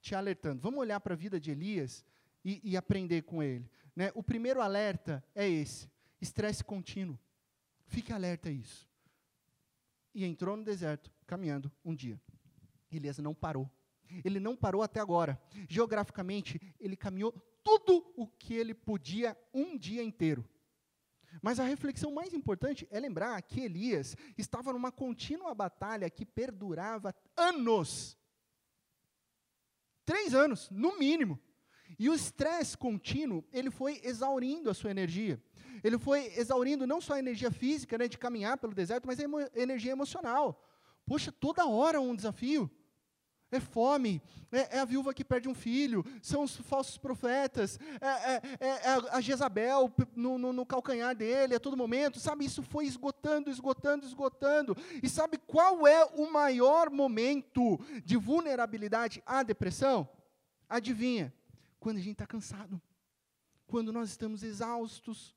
[0.00, 0.62] Te alertando.
[0.62, 2.04] Vamos olhar para a vida de Elias
[2.44, 3.70] e, e aprender com ele.
[3.94, 4.10] Né?
[4.14, 5.90] O primeiro alerta é esse:
[6.20, 7.18] estresse contínuo.
[7.86, 8.88] Fique alerta a isso.
[10.14, 12.20] E entrou no deserto, caminhando um dia.
[12.90, 13.70] Elias não parou.
[14.24, 15.40] Ele não parou até agora.
[15.68, 17.32] Geograficamente, ele caminhou
[17.64, 20.48] tudo o que ele podia um dia inteiro.
[21.42, 27.14] Mas a reflexão mais importante é lembrar que Elias estava numa contínua batalha que perdurava
[27.36, 28.16] anos.
[30.04, 31.38] Três anos, no mínimo.
[31.98, 35.42] E o estresse contínuo, ele foi exaurindo a sua energia.
[35.82, 39.24] Ele foi exaurindo não só a energia física, né, de caminhar pelo deserto, mas a
[39.24, 40.62] emo energia emocional.
[41.06, 42.70] Poxa, toda hora um desafio.
[43.48, 48.06] É fome, é, é, a viúva que perde um filho, são os falsos profetas, é,
[48.06, 52.44] é, é, é a Jezabel no, no, no, calcanhar dele a todo momento, sabe?
[52.44, 54.76] Isso foi esgotando, esgotando, esgotando.
[55.00, 60.08] E sabe qual é o maior momento de vulnerabilidade à depressão?
[60.68, 61.32] Adivinha?
[61.78, 62.82] Quando a gente está cansado,
[63.68, 65.36] quando nós estamos exaustos,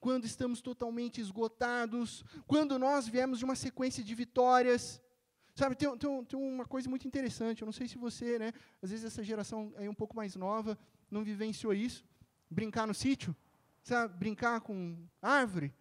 [0.00, 5.01] quando estamos totalmente esgotados, quando nós viemos de uma sequência de vitórias.
[5.54, 8.90] Sabe, tem, tem, tem, uma coisa muito interessante, eu não sei se você, né, às
[8.90, 10.78] vezes essa geração é um pouco mais nova,
[11.10, 12.04] não vivenciou isso,
[12.50, 13.36] brincar no sítio,
[13.82, 15.74] sabe, brincar com árvore.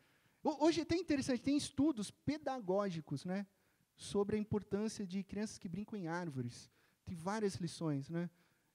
[0.43, 3.47] Hoje é até interessante, tem estudos pedagógicos, né,
[3.95, 6.69] sobre a importância de crianças que brincam em árvores.
[7.05, 8.29] Tem várias lições, né.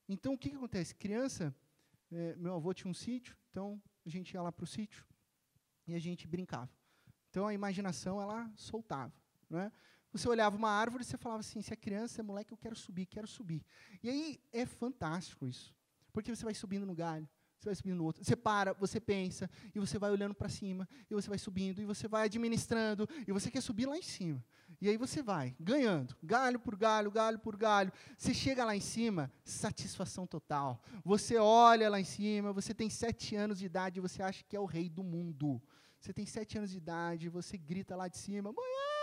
[0.08, 0.94] Então, o que, que acontece?
[0.94, 1.54] Criança,
[2.10, 5.04] é, meu avô tinha um sítio, então a gente ia lá para o sítio
[5.86, 6.70] e a gente brincava.
[7.28, 9.12] Então, a imaginação, ela soltava,
[9.50, 9.70] né.
[10.12, 12.76] Você olhava uma árvore e você falava assim: se é criança, é moleque, eu quero
[12.76, 13.62] subir, quero subir.
[14.02, 15.74] E aí é fantástico isso.
[16.12, 18.24] Porque você vai subindo no galho, você vai subindo no outro.
[18.24, 21.84] Você para, você pensa, e você vai olhando para cima, e você vai subindo, e
[21.84, 24.42] você vai administrando, e você quer subir lá em cima.
[24.80, 27.92] E aí você vai, ganhando, galho por galho, galho por galho.
[28.16, 30.82] Você chega lá em cima, satisfação total.
[31.04, 34.56] Você olha lá em cima, você tem sete anos de idade, e você acha que
[34.56, 35.62] é o rei do mundo.
[36.00, 38.95] Você tem sete anos de idade, você grita lá de cima, manhã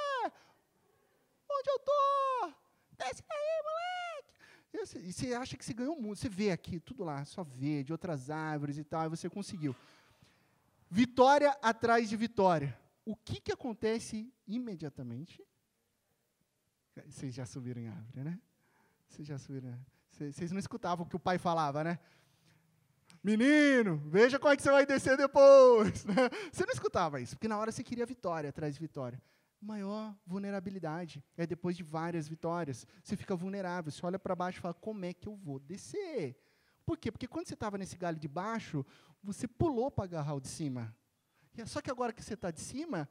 [1.63, 2.53] onde eu tô?
[2.97, 5.07] Desce aí, moleque!
[5.07, 6.19] E você acha que você ganhou muito.
[6.19, 9.75] Você vê aqui, tudo lá, só vê, de outras árvores e tal, e você conseguiu.
[10.89, 12.77] Vitória atrás de vitória.
[13.05, 15.43] O que, que acontece imediatamente?
[17.07, 18.39] Vocês já subiram em árvore, né?
[19.07, 19.77] Vocês já subiram.
[20.11, 21.99] Vocês não escutavam o que o pai falava, né?
[23.23, 26.05] Menino, veja como é que você vai descer depois.
[26.51, 29.21] Você não escutava isso, porque na hora você queria vitória atrás de vitória
[29.63, 31.23] maior vulnerabilidade.
[31.37, 32.85] É depois de várias vitórias.
[33.03, 36.37] Você fica vulnerável, você olha para baixo e fala: como é que eu vou descer?
[36.85, 37.11] Por quê?
[37.11, 38.85] Porque quando você estava nesse galho de baixo,
[39.23, 40.95] você pulou para agarrar o de cima.
[41.57, 43.07] É só que agora que você está de cima,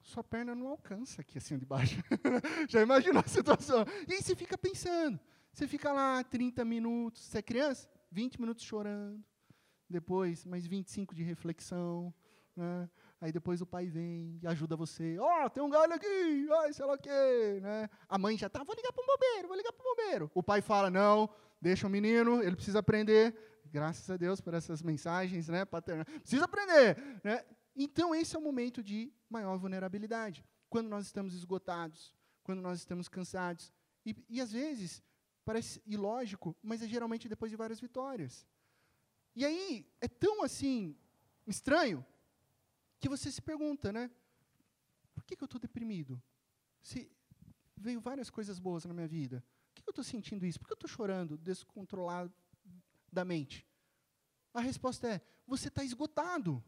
[0.00, 2.02] sua perna não alcança aqui assim de baixo.
[2.68, 3.84] Já imaginou a situação?
[4.08, 5.18] E aí você fica pensando.
[5.52, 7.22] Você fica lá 30 minutos.
[7.22, 7.88] Você é criança?
[8.10, 9.22] 20 minutos chorando.
[9.88, 12.12] Depois, mais 25 de reflexão.
[12.56, 12.88] Né?
[13.22, 15.16] Aí depois o pai vem e ajuda você.
[15.16, 17.88] Ó, oh, tem um galho aqui, ai, sei lá o quê, né?
[18.08, 20.30] A mãe já tá, vou ligar para o bombeiro, vou ligar para o bombeiro.
[20.34, 21.30] O pai fala, não,
[21.60, 23.32] deixa o menino, ele precisa aprender.
[23.66, 26.04] Graças a Deus por essas mensagens, né, paternas.
[26.18, 27.44] Precisa aprender, né?
[27.76, 30.44] Então esse é o momento de maior vulnerabilidade.
[30.68, 33.72] Quando nós estamos esgotados, quando nós estamos cansados.
[34.04, 35.00] E, e às vezes,
[35.44, 38.44] parece ilógico, mas é geralmente depois de várias vitórias.
[39.36, 40.96] E aí, é tão assim,
[41.46, 42.04] estranho,
[43.02, 44.08] que você se pergunta, né?
[45.12, 46.22] Por que, que eu estou deprimido?
[46.80, 47.10] Se
[47.76, 49.44] veio várias coisas boas na minha vida.
[49.66, 50.60] Por que, que eu estou sentindo isso?
[50.60, 53.66] Por que eu estou chorando descontroladamente?
[54.54, 56.62] A resposta é: você está esgotado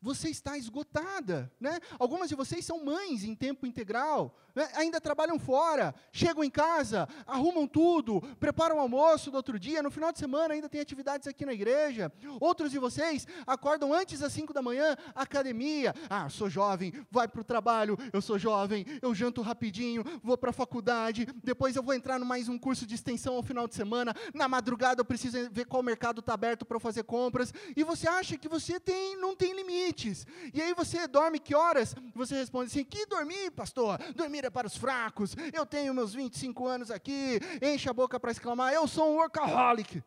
[0.00, 1.50] você está esgotada.
[1.60, 1.78] Né?
[1.98, 4.68] Algumas de vocês são mães em tempo integral, né?
[4.74, 9.90] ainda trabalham fora, chegam em casa, arrumam tudo, preparam o almoço do outro dia, no
[9.90, 12.12] final de semana ainda tem atividades aqui na igreja.
[12.40, 15.94] Outros de vocês acordam antes das 5 da manhã, academia.
[16.08, 20.50] Ah, sou jovem, vai para o trabalho, eu sou jovem, eu janto rapidinho, vou para
[20.50, 23.74] a faculdade, depois eu vou entrar no mais um curso de extensão ao final de
[23.74, 28.08] semana, na madrugada eu preciso ver qual mercado está aberto para fazer compras, e você
[28.08, 30.26] acha que você tem, não tem limite limites.
[30.54, 31.94] E aí você dorme que horas?
[32.14, 33.98] Você responde assim: que dormir, pastor?
[34.14, 35.34] Dormir é para os fracos.
[35.52, 37.40] Eu tenho meus 25 anos aqui.
[37.62, 40.02] Enche a boca para exclamar: eu sou um workaholic,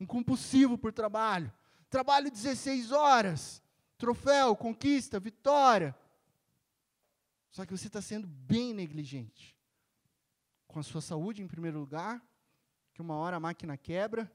[0.00, 1.52] um compulsivo por trabalho.
[1.88, 3.62] Trabalho 16 horas.
[3.98, 5.94] Troféu, conquista, vitória.
[7.50, 9.56] Só que você está sendo bem negligente.
[10.66, 12.22] Com a sua saúde em primeiro lugar,
[12.94, 14.32] que uma hora a máquina quebra,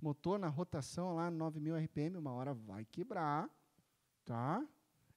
[0.00, 3.50] motor na rotação lá, 9000 RPM, uma hora vai quebrar,
[4.26, 4.62] tá?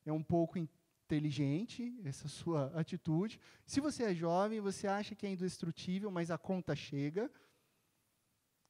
[0.06, 3.40] É um pouco inteligente essa sua atitude.
[3.66, 7.30] Se você é jovem, você acha que é indestrutível, mas a conta chega.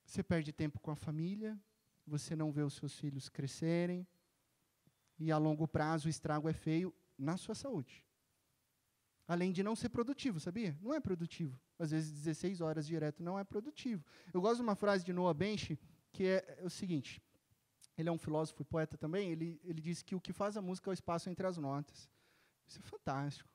[0.05, 1.59] Você perde tempo com a família,
[2.07, 4.07] você não vê os seus filhos crescerem,
[5.19, 8.03] e a longo prazo o estrago é feio na sua saúde.
[9.27, 10.75] Além de não ser produtivo, sabia?
[10.81, 11.59] Não é produtivo.
[11.77, 14.03] Às vezes 16 horas direto não é produtivo.
[14.33, 15.77] Eu gosto de uma frase de Noah Bench,
[16.11, 17.21] que é, é o seguinte,
[18.01, 20.61] ele é um filósofo e poeta também, ele, ele diz que o que faz a
[20.61, 22.09] música é o espaço entre as notas.
[22.65, 23.49] Isso é fantástico.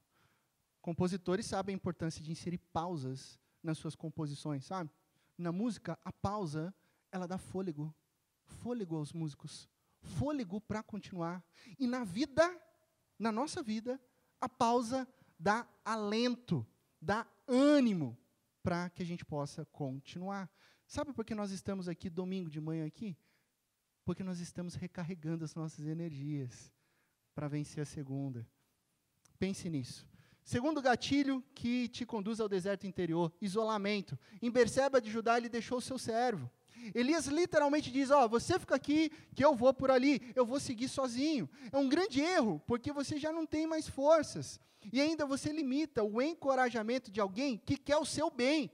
[0.82, 4.90] Compositores sabem a importância de inserir pausas nas suas composições, sabe?
[5.38, 6.74] Na música, a pausa,
[7.10, 7.94] ela dá fôlego.
[8.44, 9.66] Fôlego aos músicos.
[10.02, 11.42] Fôlego para continuar.
[11.78, 12.44] E na vida,
[13.18, 13.98] na nossa vida,
[14.38, 16.66] a pausa dá alento,
[17.00, 18.18] dá ânimo
[18.62, 20.50] para que a gente possa continuar.
[20.86, 23.16] Sabe por que nós estamos aqui domingo de manhã aqui?
[24.04, 26.72] Porque nós estamos recarregando as nossas energias
[27.34, 28.46] para vencer a segunda.
[29.38, 30.06] Pense nisso.
[30.44, 34.18] Segundo gatilho que te conduz ao deserto interior, isolamento.
[34.42, 36.50] Em Berseba de Judá ele deixou o seu servo.
[36.94, 40.60] Elias literalmente diz: Ó, oh, você fica aqui, que eu vou por ali, eu vou
[40.60, 41.48] seguir sozinho.
[41.72, 44.60] É um grande erro, porque você já não tem mais forças.
[44.92, 48.70] E ainda você limita o encorajamento de alguém que quer o seu bem.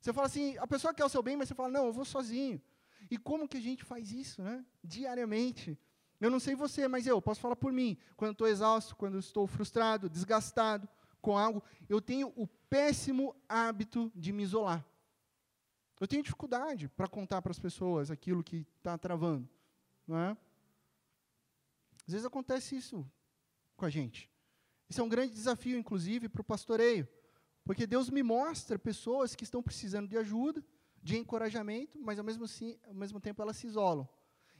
[0.00, 2.04] Você fala assim, a pessoa quer o seu bem, mas você fala, não, eu vou
[2.04, 2.60] sozinho.
[3.10, 4.64] E como que a gente faz isso, né?
[4.82, 5.78] Diariamente.
[6.20, 7.96] Eu não sei você, mas eu posso falar por mim.
[8.16, 10.88] Quando estou exausto, quando estou frustrado, desgastado
[11.20, 14.84] com algo, eu tenho o péssimo hábito de me isolar.
[16.00, 19.48] Eu tenho dificuldade para contar para as pessoas aquilo que está travando.
[20.06, 20.36] Não é?
[22.06, 23.06] Às vezes acontece isso
[23.76, 24.30] com a gente.
[24.88, 27.08] Isso é um grande desafio, inclusive, para o pastoreio.
[27.64, 30.62] Porque Deus me mostra pessoas que estão precisando de ajuda,
[31.04, 32.46] de encorajamento, mas ao mesmo,
[32.88, 34.08] ao mesmo tempo elas se isolam.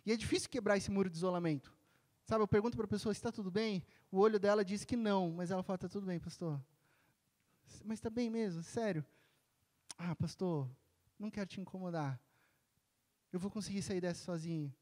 [0.04, 1.74] E é difícil quebrar esse muro de isolamento.
[2.26, 3.82] Sabe, eu pergunto para a pessoa, está tudo bem?
[4.12, 6.62] O olho dela diz que não, mas ela fala, está tudo bem, pastor.
[7.82, 9.04] Mas está bem mesmo, sério.
[9.96, 10.70] Ah, pastor,
[11.18, 12.20] não quero te incomodar.
[13.32, 14.72] Eu vou conseguir sair dessa sozinho.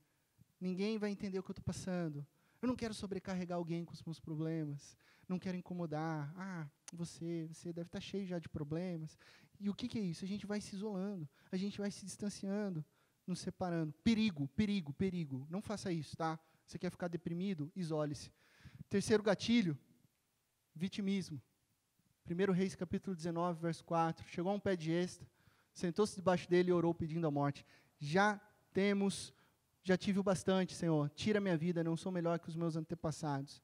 [0.61, 2.27] Ninguém vai entender o que eu estou passando.
[2.61, 4.97] Eu não quero sobrecarregar alguém com os meus problemas.
[5.29, 6.33] Não quero incomodar.
[6.37, 9.19] Ah, você, você deve estar tá cheio já de problemas.
[9.59, 10.25] E o que, que é isso?
[10.25, 12.85] A gente vai se isolando, a gente vai se distanciando,
[13.27, 13.93] nos separando.
[14.05, 15.47] Perigo, perigo, perigo.
[15.49, 16.39] Não faça isso, tá?
[16.67, 17.71] Você quer ficar deprimido?
[17.75, 18.33] Isole-se.
[18.89, 19.79] Terceiro gatilho,
[20.75, 21.41] vitimismo.
[22.29, 24.27] 1 Reis capítulo 19, verso 4.
[24.29, 25.27] Chegou a um pé de esta,
[25.73, 27.65] sentou-se debaixo dele e orou pedindo a morte.
[27.99, 28.41] Já
[28.73, 29.33] temos,
[29.83, 31.11] já tive o bastante, Senhor.
[31.11, 33.63] Tira minha vida, não sou melhor que os meus antepassados.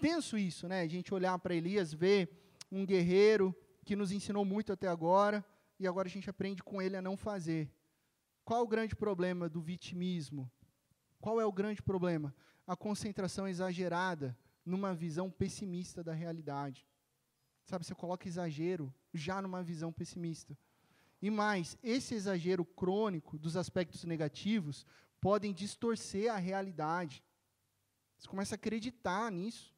[0.00, 0.80] Tenso isso, né?
[0.80, 2.39] A gente olhar para Elias, ver
[2.70, 3.54] um guerreiro
[3.84, 5.44] que nos ensinou muito até agora,
[5.78, 7.72] e agora a gente aprende com ele a não fazer.
[8.44, 10.50] Qual o grande problema do vitimismo?
[11.20, 12.34] Qual é o grande problema?
[12.66, 16.86] A concentração exagerada numa visão pessimista da realidade.
[17.64, 20.56] Sabe, você coloca exagero já numa visão pessimista.
[21.22, 24.86] E mais, esse exagero crônico dos aspectos negativos
[25.20, 27.22] podem distorcer a realidade.
[28.18, 29.74] Você começa a acreditar nisso.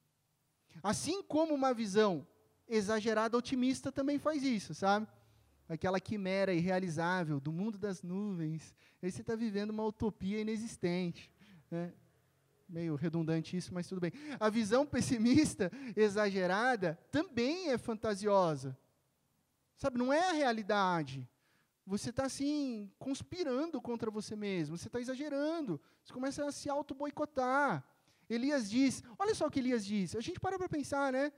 [0.83, 2.27] Assim como uma visão
[2.73, 5.07] exagerada otimista também faz isso, sabe?
[5.69, 8.75] Aquela quimera irrealizável do mundo das nuvens.
[9.03, 11.31] Aí você está vivendo uma utopia inexistente.
[11.71, 11.93] Né?
[12.69, 14.13] Meio redundante isso, mas tudo bem.
[14.41, 18.77] A visão pessimista exagerada também é fantasiosa.
[19.77, 21.29] Sabe, não é a realidade.
[21.87, 27.85] Você está assim, conspirando contra você mesmo, você está exagerando, você começa a se auto-boicotar.
[28.31, 31.33] Elias diz, olha só o que Elias diz, a gente para para pensar, né?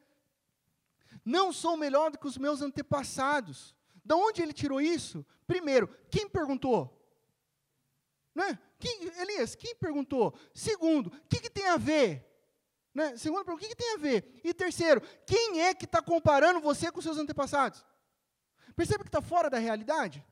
[1.25, 3.75] Não sou melhor do que os meus antepassados.
[4.05, 5.25] Da onde ele tirou isso?
[5.47, 7.01] Primeiro, quem perguntou?
[8.35, 8.59] Né?
[8.79, 10.35] Quem, Elias, quem perguntou?
[10.53, 12.27] Segundo, o que, que, tem a ver?
[12.93, 13.17] Né?
[13.17, 14.41] Segundo, o que, que tem a ver?
[14.45, 17.85] E terceiro, quem é que está comparando você com seus antepassados?
[18.75, 20.25] Percebe que está fora da realidade?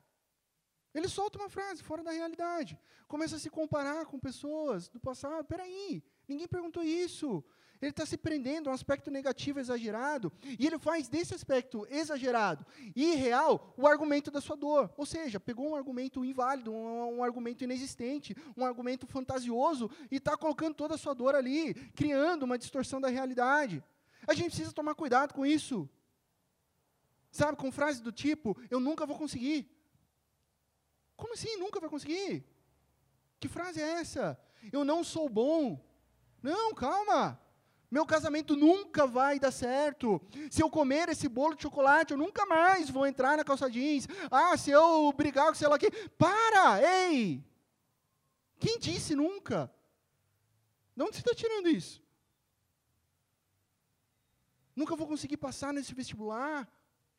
[0.94, 2.78] Ele solta uma frase fora da realidade.
[3.08, 5.44] Começa a se comparar com pessoas do passado.
[5.44, 7.42] Peraí, ninguém perguntou isso.
[7.82, 12.64] Ele está se prendendo a um aspecto negativo exagerado, e ele faz desse aspecto exagerado
[12.94, 14.88] e irreal o argumento da sua dor.
[14.96, 20.36] Ou seja, pegou um argumento inválido, um, um argumento inexistente, um argumento fantasioso, e está
[20.36, 23.82] colocando toda a sua dor ali, criando uma distorção da realidade.
[24.28, 25.90] A gente precisa tomar cuidado com isso.
[27.32, 29.68] Sabe, com frases do tipo, eu nunca vou conseguir.
[31.16, 32.44] Como assim, nunca vai conseguir?
[33.40, 34.38] Que frase é essa?
[34.72, 35.84] Eu não sou bom.
[36.40, 37.40] Não, calma.
[37.92, 40.18] Meu casamento nunca vai dar certo.
[40.50, 44.08] Se eu comer esse bolo de chocolate, eu nunca mais vou entrar na calça jeans.
[44.30, 45.90] Ah, se eu brigar com sei lá quem.
[46.16, 46.80] Para!
[46.82, 47.44] Ei!
[48.58, 49.70] Quem disse nunca?
[50.96, 52.02] De onde você está tirando isso?
[54.74, 56.66] Nunca vou conseguir passar nesse vestibular.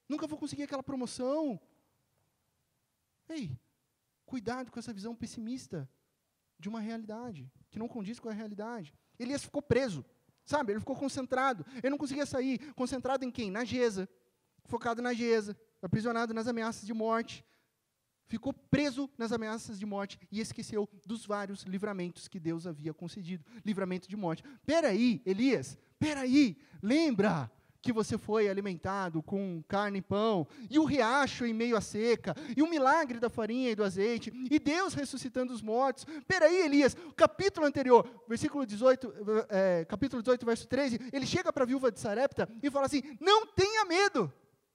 [0.09, 1.61] Nunca vou conseguir aquela promoção.
[3.29, 3.55] Ei,
[4.25, 5.87] cuidado com essa visão pessimista
[6.57, 8.91] de uma realidade que não condiz com a realidade.
[9.19, 10.03] Elias ficou preso,
[10.45, 10.71] sabe?
[10.71, 11.65] Ele ficou concentrado.
[11.77, 12.59] Ele não conseguia sair.
[12.73, 13.51] Concentrado em quem?
[13.51, 14.07] Na Geza.
[14.65, 15.57] Focado na Geza.
[15.81, 17.45] Aprisionado nas ameaças de morte.
[18.27, 23.45] Ficou preso nas ameaças de morte e esqueceu dos vários livramentos que Deus havia concedido.
[23.65, 24.43] Livramento de morte.
[24.65, 27.51] Peraí, Elias, peraí, lembra
[27.83, 32.33] que você foi alimentado com carne e pão, e o riacho em meio à seca,
[32.55, 36.05] e o milagre da farinha e do azeite, e Deus ressuscitando os mortos.
[36.25, 39.13] Peraí, Elias, capítulo anterior, versículo 18,
[39.49, 43.03] é, capítulo 18, verso 13, ele chega para a viúva de Sarepta e fala assim:
[43.19, 44.31] não tenha medo.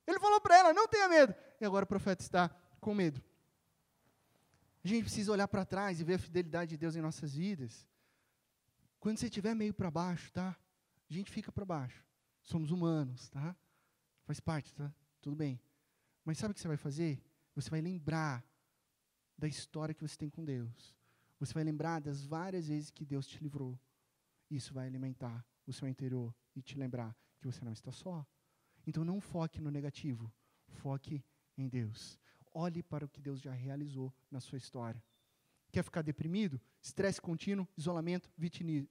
[0.06, 1.34] Ele falou para ela, não tenha medo.
[1.58, 3.22] E agora o profeta está com medo.
[4.84, 7.88] A gente precisa olhar para trás e ver a fidelidade de Deus em nossas vidas.
[9.00, 10.54] Quando você estiver meio para baixo, tá?
[11.10, 12.07] A gente fica para baixo.
[12.48, 13.54] Somos humanos, tá?
[14.24, 14.90] Faz parte, tá?
[15.20, 15.60] Tudo bem.
[16.24, 17.22] Mas sabe o que você vai fazer?
[17.54, 18.42] Você vai lembrar
[19.36, 20.96] da história que você tem com Deus.
[21.38, 23.78] Você vai lembrar das várias vezes que Deus te livrou.
[24.50, 28.26] Isso vai alimentar o seu interior e te lembrar que você não está só.
[28.86, 30.32] Então não foque no negativo,
[30.68, 31.22] foque
[31.54, 32.18] em Deus.
[32.50, 35.04] Olhe para o que Deus já realizou na sua história.
[35.70, 36.60] Quer ficar deprimido?
[36.80, 38.30] Estresse contínuo, isolamento,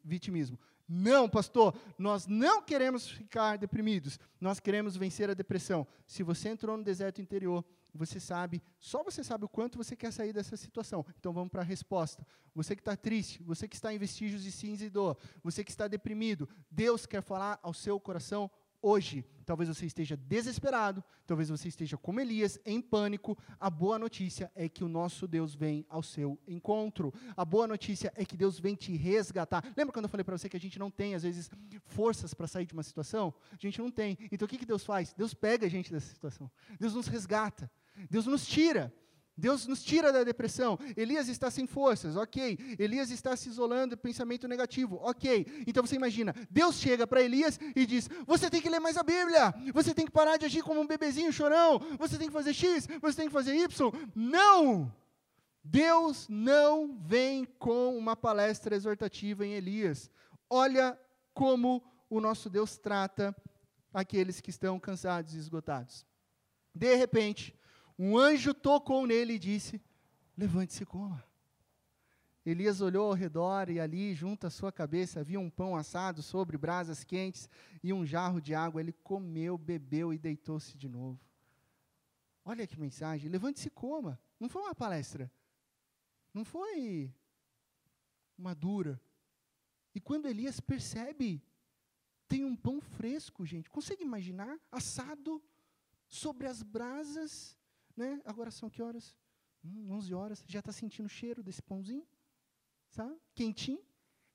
[0.03, 0.59] vitimismo.
[0.87, 5.85] Não, pastor, nós não queremos ficar deprimidos, nós queremos vencer a depressão.
[6.05, 10.13] Se você entrou no deserto interior, você sabe, só você sabe o quanto você quer
[10.13, 11.05] sair dessa situação.
[11.19, 12.25] Então vamos para a resposta.
[12.53, 15.71] Você que está triste, você que está em vestígios de cinza e dor, você que
[15.71, 18.49] está deprimido, Deus quer falar ao seu coração
[18.81, 19.25] hoje.
[19.45, 23.37] Talvez você esteja desesperado, talvez você esteja como Elias, em pânico.
[23.59, 27.13] A boa notícia é que o nosso Deus vem ao seu encontro.
[27.35, 29.63] A boa notícia é que Deus vem te resgatar.
[29.75, 31.49] Lembra quando eu falei para você que a gente não tem, às vezes,
[31.85, 33.33] forças para sair de uma situação?
[33.51, 34.17] A gente não tem.
[34.31, 35.13] Então o que, que Deus faz?
[35.13, 36.51] Deus pega a gente dessa situação.
[36.77, 37.71] Deus nos resgata.
[38.09, 38.93] Deus nos tira.
[39.37, 40.79] Deus nos tira da depressão.
[40.95, 42.57] Elias está sem forças, ok.
[42.79, 45.63] Elias está se isolando pensamento negativo, ok.
[45.67, 49.03] Então você imagina, Deus chega para Elias e diz: Você tem que ler mais a
[49.03, 52.53] Bíblia, você tem que parar de agir como um bebezinho chorão, você tem que fazer
[52.53, 53.91] X, você tem que fazer Y.
[54.15, 54.91] Não!
[55.63, 60.09] Deus não vem com uma palestra exortativa em Elias.
[60.49, 60.97] Olha
[61.33, 63.35] como o nosso Deus trata
[63.93, 66.05] aqueles que estão cansados e esgotados.
[66.73, 67.53] De repente,
[67.97, 69.81] um anjo tocou nele e disse:
[70.37, 71.23] Levante-se e coma.
[72.45, 76.57] Elias olhou ao redor e ali, junto à sua cabeça, havia um pão assado sobre
[76.57, 77.49] brasas quentes
[77.83, 78.79] e um jarro de água.
[78.79, 81.19] Ele comeu, bebeu e deitou-se de novo.
[82.45, 83.29] Olha que mensagem.
[83.29, 84.17] Levante-se e coma.
[84.39, 85.29] Não foi uma palestra.
[86.33, 87.13] Não foi
[88.37, 89.01] uma dura.
[89.93, 91.43] E quando Elias percebe,
[92.29, 93.69] tem um pão fresco, gente.
[93.69, 94.57] Consegue imaginar?
[94.71, 95.43] Assado
[96.07, 97.56] sobre as brasas
[97.97, 98.21] né?
[98.23, 99.15] Agora são que horas?
[99.65, 100.45] Hum, 11 horas.
[100.47, 102.07] Já está sentindo o cheiro desse pãozinho?
[102.89, 103.19] Sabe?
[103.33, 103.83] Quentinho,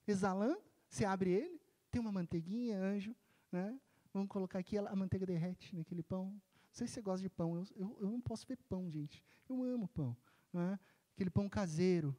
[0.07, 0.61] exalando.
[0.89, 1.61] Você abre ele,
[1.91, 3.17] tem uma manteiguinha, anjo,
[3.51, 3.81] né?
[4.13, 6.27] Vamos colocar aqui, a manteiga derrete naquele pão.
[6.27, 6.41] Não
[6.73, 7.57] sei se você gosta de pão.
[7.57, 9.25] Eu, eu, eu não posso ver pão, gente.
[9.49, 10.15] Eu amo pão.
[10.53, 10.79] Né?
[11.15, 12.15] Aquele pão caseiro,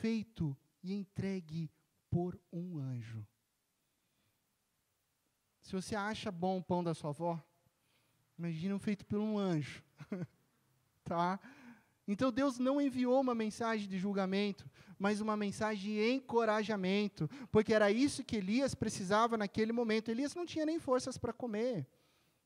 [0.00, 1.70] feito e entregue
[2.08, 3.26] por um anjo.
[5.60, 7.42] Se você acha bom o pão da sua avó,
[8.38, 9.84] imagina feito por um anjo.
[11.04, 11.38] tá?
[12.06, 17.90] Então Deus não enviou uma mensagem de julgamento, mas uma mensagem de encorajamento, porque era
[17.90, 20.10] isso que Elias precisava naquele momento.
[20.10, 21.86] Elias não tinha nem forças para comer.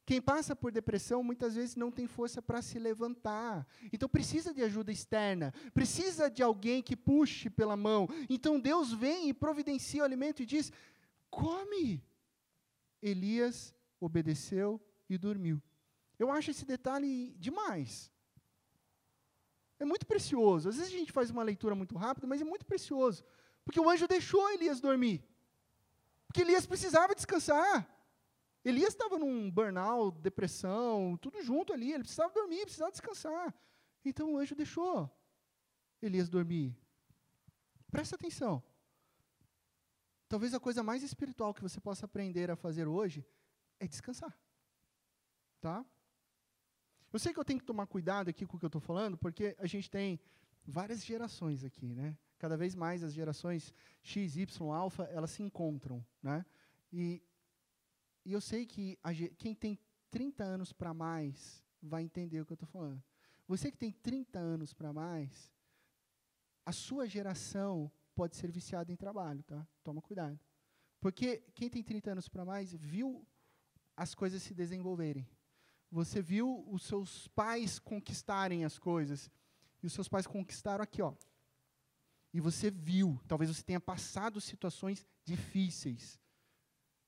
[0.06, 3.66] Quem passa por depressão muitas vezes não tem força para se levantar.
[3.90, 8.06] Então precisa de ajuda externa, precisa de alguém que puxe pela mão.
[8.28, 10.70] Então Deus vem e providencia o alimento e diz:
[11.30, 12.02] come.
[13.00, 15.60] Elias obedeceu e dormiu.
[16.18, 18.10] Eu acho esse detalhe demais.
[19.78, 20.68] É muito precioso.
[20.68, 23.24] Às vezes a gente faz uma leitura muito rápida, mas é muito precioso.
[23.64, 25.24] Porque o anjo deixou Elias dormir.
[26.26, 27.88] Porque Elias precisava descansar.
[28.64, 31.92] Elias estava num burnout, depressão, tudo junto ali.
[31.92, 33.54] Ele precisava dormir, precisava descansar.
[34.04, 35.10] Então o anjo deixou
[36.00, 36.76] Elias dormir.
[37.90, 38.62] Presta atenção.
[40.28, 43.24] Talvez a coisa mais espiritual que você possa aprender a fazer hoje
[43.78, 44.36] é descansar.
[45.60, 45.84] Tá?
[47.14, 49.16] Eu sei que eu tenho que tomar cuidado aqui com o que eu estou falando,
[49.16, 50.18] porque a gente tem
[50.66, 52.18] várias gerações aqui, né?
[52.40, 56.44] Cada vez mais as gerações X, Y, alfa, elas se encontram, né?
[56.92, 57.22] E,
[58.24, 59.78] e eu sei que a, quem tem
[60.10, 63.00] 30 anos para mais vai entender o que eu estou falando.
[63.46, 65.52] Você que tem 30 anos para mais,
[66.66, 69.64] a sua geração pode ser viciada em trabalho, tá?
[69.84, 70.36] Toma cuidado.
[71.00, 73.24] Porque quem tem 30 anos para mais viu
[73.96, 75.24] as coisas se desenvolverem.
[75.94, 79.30] Você viu os seus pais conquistarem as coisas.
[79.80, 81.14] E os seus pais conquistaram aqui, ó.
[82.32, 86.18] E você viu, talvez você tenha passado situações difíceis.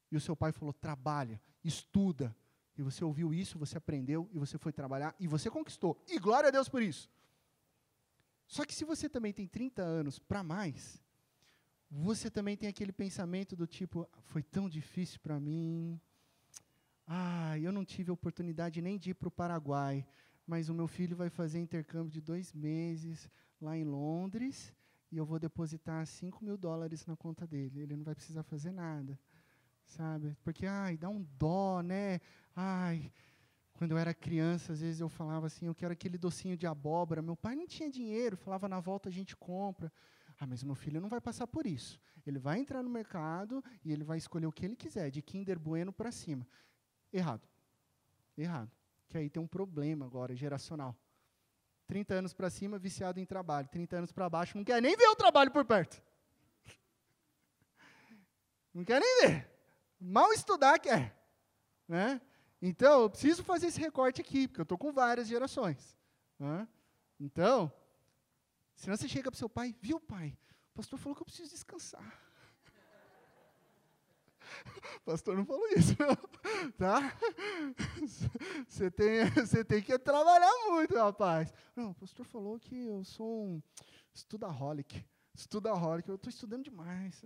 [0.08, 2.32] E o seu pai falou: trabalha, estuda.
[2.78, 6.00] E você ouviu isso, você aprendeu, e você foi trabalhar, e você conquistou.
[6.06, 7.10] E glória a Deus por isso.
[8.46, 11.02] Só que se você também tem 30 anos para mais,
[11.90, 16.00] você também tem aquele pensamento do tipo: foi tão difícil para mim.
[17.06, 20.06] Ah, eu não tive oportunidade nem de ir para o Paraguai,
[20.46, 23.30] mas o meu filho vai fazer intercâmbio de dois meses
[23.60, 24.74] lá em Londres
[25.10, 27.80] e eu vou depositar 5 mil dólares na conta dele.
[27.80, 29.18] Ele não vai precisar fazer nada,
[29.84, 30.36] sabe?
[30.42, 32.20] Porque, ai, dá um dó, né?
[32.54, 33.12] Ai,
[33.72, 37.22] quando eu era criança, às vezes eu falava assim, eu quero aquele docinho de abóbora.
[37.22, 39.92] Meu pai não tinha dinheiro, falava, na volta a gente compra.
[40.38, 42.00] Ah, mas meu filho não vai passar por isso.
[42.26, 45.58] Ele vai entrar no mercado e ele vai escolher o que ele quiser, de Kinder
[45.58, 46.46] Bueno para cima.
[47.16, 47.48] Errado.
[48.36, 48.70] Errado.
[49.08, 50.94] Que aí tem um problema agora, geracional.
[51.86, 53.66] 30 anos para cima, viciado em trabalho.
[53.68, 56.02] 30 anos para baixo, não quer nem ver o trabalho por perto.
[58.74, 59.50] Não quer nem ver.
[59.98, 61.16] Mal estudar quer.
[61.88, 62.20] Né?
[62.60, 65.96] Então, eu preciso fazer esse recorte aqui, porque eu estou com várias gerações.
[66.38, 66.68] Né?
[67.18, 67.72] Então,
[68.74, 70.36] senão você chega para o seu pai, viu, pai?
[70.72, 72.25] O pastor falou que eu preciso descansar.
[75.04, 76.16] Pastor não falou isso, não.
[76.78, 77.16] Tá?
[78.68, 81.52] Você tem, você tem que trabalhar muito, rapaz.
[81.74, 83.62] Não, o pastor falou que eu sou um
[84.14, 85.04] estudaholic.
[85.34, 87.22] Estudaholic, eu estou estudando demais.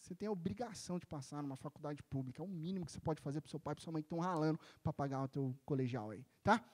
[0.00, 2.42] Você tem a obrigação de passar numa faculdade pública.
[2.42, 4.06] É o mínimo que você pode fazer para seu pai e para sua mãe que
[4.06, 6.64] estão ralando para pagar o teu colegial aí, tá?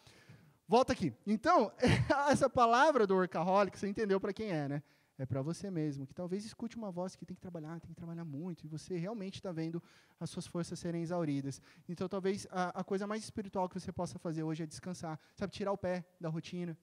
[0.66, 1.12] Volta aqui.
[1.26, 1.72] Então,
[2.30, 4.82] essa palavra do workaholic, você entendeu para quem é, né?
[5.16, 7.94] É para você mesmo, que talvez escute uma voz que tem que trabalhar, tem que
[7.94, 9.82] trabalhar muito, e você realmente está vendo
[10.18, 11.60] as suas forças serem exauridas.
[11.88, 15.52] Então, talvez a, a, coisa mais espiritual que você possa fazer hoje é descansar, sabe,
[15.52, 16.76] tirar o pé da rotina,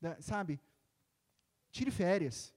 [0.00, 0.60] da, sabe?
[1.70, 2.52] Tire férias.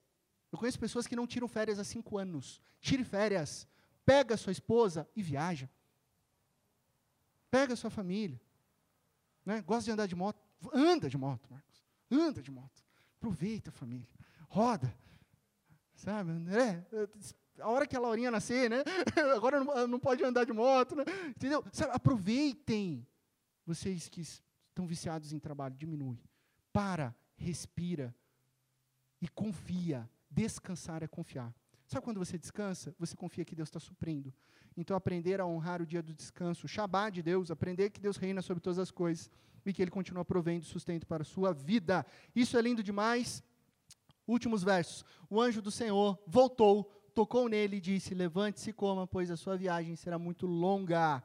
[0.51, 2.59] Eu conheço pessoas que não tiram férias há cinco anos.
[2.79, 3.67] Tire férias.
[4.03, 5.69] Pega sua esposa e viaja.
[7.51, 8.41] Pega sua família.
[9.45, 9.61] Né?
[9.61, 10.41] Gosta de andar de moto?
[10.73, 11.86] Anda de moto, Marcos.
[12.09, 12.84] Anda de moto.
[13.17, 14.20] Aproveita a família
[14.52, 14.93] roda.
[15.95, 16.86] Sabe, André?
[17.60, 18.84] A hora que a Laurinha nascer, né?
[19.36, 21.04] Agora não, pode andar de moto, né?
[21.30, 21.64] Entendeu?
[21.72, 23.08] Sabe, aproveitem.
[23.66, 26.20] Vocês que estão viciados em trabalho, diminui.
[26.74, 28.14] Para, respira
[29.22, 30.10] e confia.
[30.30, 31.54] Descansar é confiar.
[31.88, 32.93] Sabe quando você descansa?
[32.99, 34.34] Você confia que Deus está suprindo.
[34.76, 38.18] Então, aprender a honrar o dia do descanso, o Shabá de Deus, aprender que Deus
[38.18, 39.30] reina sobre todas as coisas
[39.66, 42.06] e que Ele continua provendo sustento para a sua vida.
[42.36, 43.43] Isso é lindo demais
[44.28, 45.05] últimos versos.
[45.30, 49.57] O anjo do Senhor voltou, tocou nele e disse: Levante-se e coma, pois a sua
[49.57, 51.24] viagem será muito longa.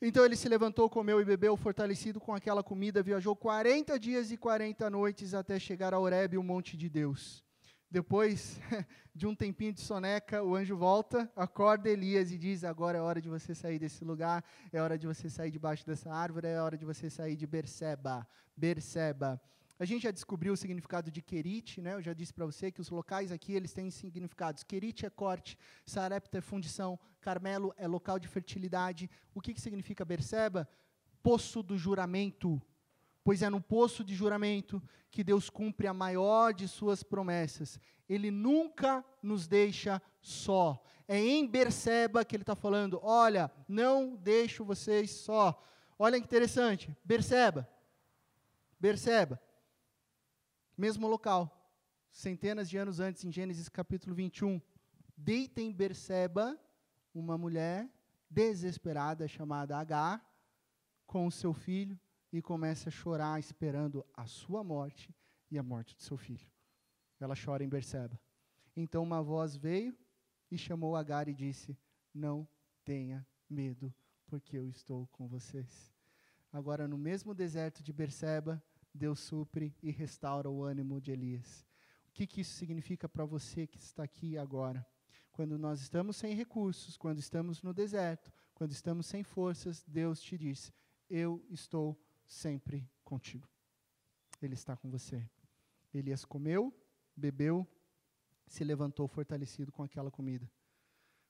[0.00, 4.36] Então ele se levantou, comeu e bebeu, fortalecido com aquela comida, viajou 40 dias e
[4.36, 7.44] 40 noites até chegar a Horebe, o monte de Deus.
[7.88, 8.58] Depois
[9.14, 13.20] de um tempinho de soneca, o anjo volta, acorda Elias e diz: Agora é hora
[13.20, 14.42] de você sair desse lugar,
[14.72, 18.26] é hora de você sair debaixo dessa árvore, é hora de você sair de Berseba.
[18.56, 19.40] Berseba.
[19.82, 21.94] A gente já descobriu o significado de Querite, né?
[21.94, 24.62] Eu já disse para você que os locais aqui eles têm significados.
[24.62, 29.10] Querite é corte, Sarepta é fundição, Carmelo é local de fertilidade.
[29.34, 30.68] O que, que significa Berseba?
[31.20, 32.62] Poço do juramento.
[33.24, 34.80] Pois é no poço de juramento
[35.10, 37.80] que Deus cumpre a maior de suas promessas.
[38.08, 40.80] Ele nunca nos deixa só.
[41.08, 45.60] É em Berseba que ele está falando: olha, não deixo vocês só.
[45.98, 46.96] Olha que interessante.
[47.04, 47.68] Berseba.
[48.78, 49.42] Berseba
[50.76, 51.70] mesmo local,
[52.10, 54.60] centenas de anos antes, em Gênesis capítulo 21,
[55.16, 56.58] deita em Berseba
[57.14, 57.88] uma mulher
[58.28, 60.24] desesperada chamada Agar
[61.06, 61.98] com o seu filho
[62.32, 65.14] e começa a chorar esperando a sua morte
[65.50, 66.50] e a morte do seu filho.
[67.20, 68.18] Ela chora em Berseba.
[68.74, 69.96] Então uma voz veio
[70.50, 71.76] e chamou Agar e disse:
[72.12, 72.48] Não
[72.84, 73.94] tenha medo,
[74.26, 75.92] porque eu estou com vocês.
[76.50, 78.62] Agora, no mesmo deserto de Berseba,
[78.94, 81.66] Deus supre e restaura o ânimo de Elias.
[82.06, 84.86] O que, que isso significa para você que está aqui agora?
[85.30, 90.36] Quando nós estamos sem recursos, quando estamos no deserto, quando estamos sem forças, Deus te
[90.36, 90.70] diz:
[91.08, 93.48] Eu estou sempre contigo.
[94.42, 95.26] Ele está com você.
[95.94, 96.74] Elias comeu,
[97.16, 97.66] bebeu,
[98.46, 100.50] se levantou fortalecido com aquela comida.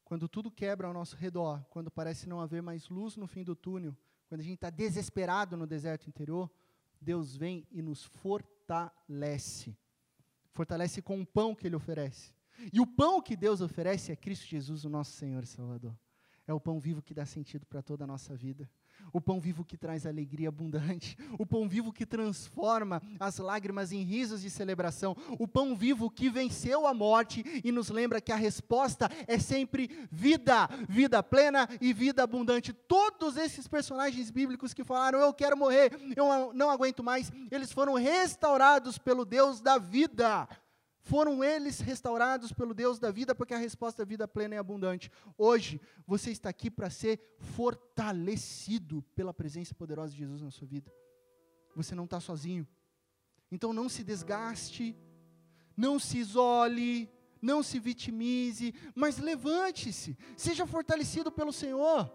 [0.04, 3.56] quando tudo quebra ao nosso redor, quando parece não haver mais luz no fim do
[3.56, 3.96] túnel,
[4.26, 6.50] quando a gente está desesperado no deserto interior,
[7.03, 9.76] Deus vem e nos fortalece.
[10.53, 12.32] Fortalece com o pão que Ele oferece.
[12.72, 15.98] E o pão que Deus oferece é Cristo Jesus, o nosso Senhor e Salvador.
[16.46, 18.70] É o pão vivo que dá sentido para toda a nossa vida
[19.12, 24.03] o pão vivo que traz alegria abundante, o pão vivo que transforma as lágrimas em
[24.03, 28.36] risos de celebração, o pão vivo que venceu a morte e nos lembra que a
[28.36, 32.72] resposta é sempre vida, vida plena e vida abundante.
[32.72, 37.94] Todos esses personagens bíblicos que falaram, eu quero morrer, eu não aguento mais, eles foram
[37.94, 40.48] restaurados pelo Deus da vida.
[41.03, 45.11] Foram eles restaurados pelo Deus da vida, porque a resposta é vida plena e abundante.
[45.36, 50.92] Hoje, você está aqui para ser fortalecido pela presença poderosa de Jesus na sua vida.
[51.74, 52.66] Você não está sozinho.
[53.50, 54.96] Então não se desgaste,
[55.76, 62.11] não se isole, não se vitimize, mas levante-se, seja fortalecido pelo Senhor.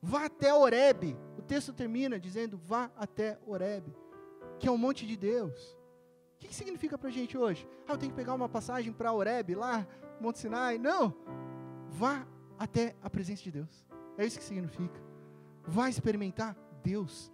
[0.00, 1.16] Vá até Oreb.
[1.38, 3.94] O texto termina dizendo: vá até Oreb,
[4.58, 5.75] que é o monte de Deus.
[6.36, 7.66] O que, que significa para a gente hoje?
[7.88, 9.86] Ah, eu tenho que pegar uma passagem para Oreb, lá,
[10.20, 10.76] Monte Sinai.
[10.76, 11.14] Não!
[11.88, 12.26] Vá
[12.58, 13.86] até a presença de Deus.
[14.18, 15.00] É isso que significa.
[15.66, 17.32] Vá experimentar Deus.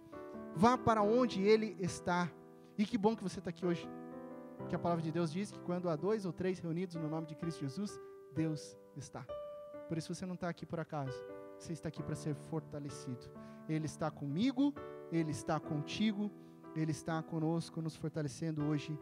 [0.55, 2.31] Vá para onde Ele está.
[2.77, 3.87] E que bom que você está aqui hoje.
[4.57, 7.27] Porque a palavra de Deus diz que quando há dois ou três reunidos no nome
[7.27, 7.99] de Cristo Jesus,
[8.33, 9.25] Deus está.
[9.89, 11.17] Por isso você não está aqui por acaso.
[11.59, 13.29] Você está aqui para ser fortalecido.
[13.67, 14.73] Ele está comigo,
[15.11, 16.31] Ele está contigo
[16.75, 18.97] ele está conosco, nos fortalecendo hoje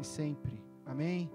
[0.00, 0.62] e sempre.
[0.84, 1.30] Amém?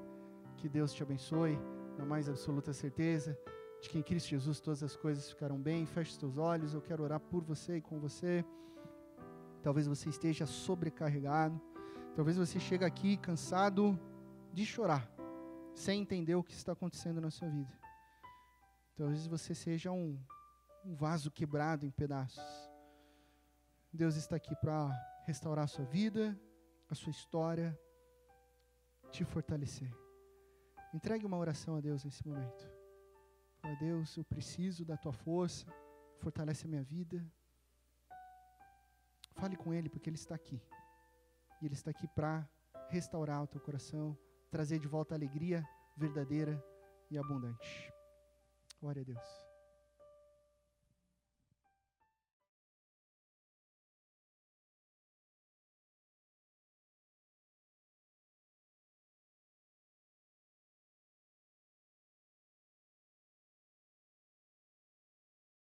[0.57, 1.57] Que Deus te abençoe,
[1.97, 3.37] na mais absoluta certeza
[3.81, 5.85] de que em Cristo Jesus todas as coisas ficarão bem.
[5.85, 8.43] Feche os teus olhos, eu quero orar por você e com você.
[9.61, 11.59] Talvez você esteja sobrecarregado,
[12.15, 13.99] talvez você chegue aqui cansado
[14.53, 15.09] de chorar,
[15.75, 17.71] sem entender o que está acontecendo na sua vida.
[18.95, 20.17] Talvez você seja um,
[20.85, 22.43] um vaso quebrado em pedaços.
[23.93, 24.89] Deus está aqui para
[25.27, 26.39] restaurar a sua vida,
[26.89, 27.77] a sua história,
[29.11, 29.91] te fortalecer.
[30.93, 32.63] Entregue uma oração a Deus nesse momento.
[33.59, 35.65] Fala, Deus, eu preciso da tua força,
[36.19, 37.19] fortalece a minha vida.
[39.33, 40.61] Fale com Ele, porque Ele está aqui.
[41.61, 42.49] E Ele está aqui para
[42.89, 44.17] restaurar o teu coração,
[44.49, 45.61] trazer de volta a alegria
[45.97, 46.63] verdadeira
[47.11, 47.93] e abundante.
[48.79, 49.46] Glória a Deus.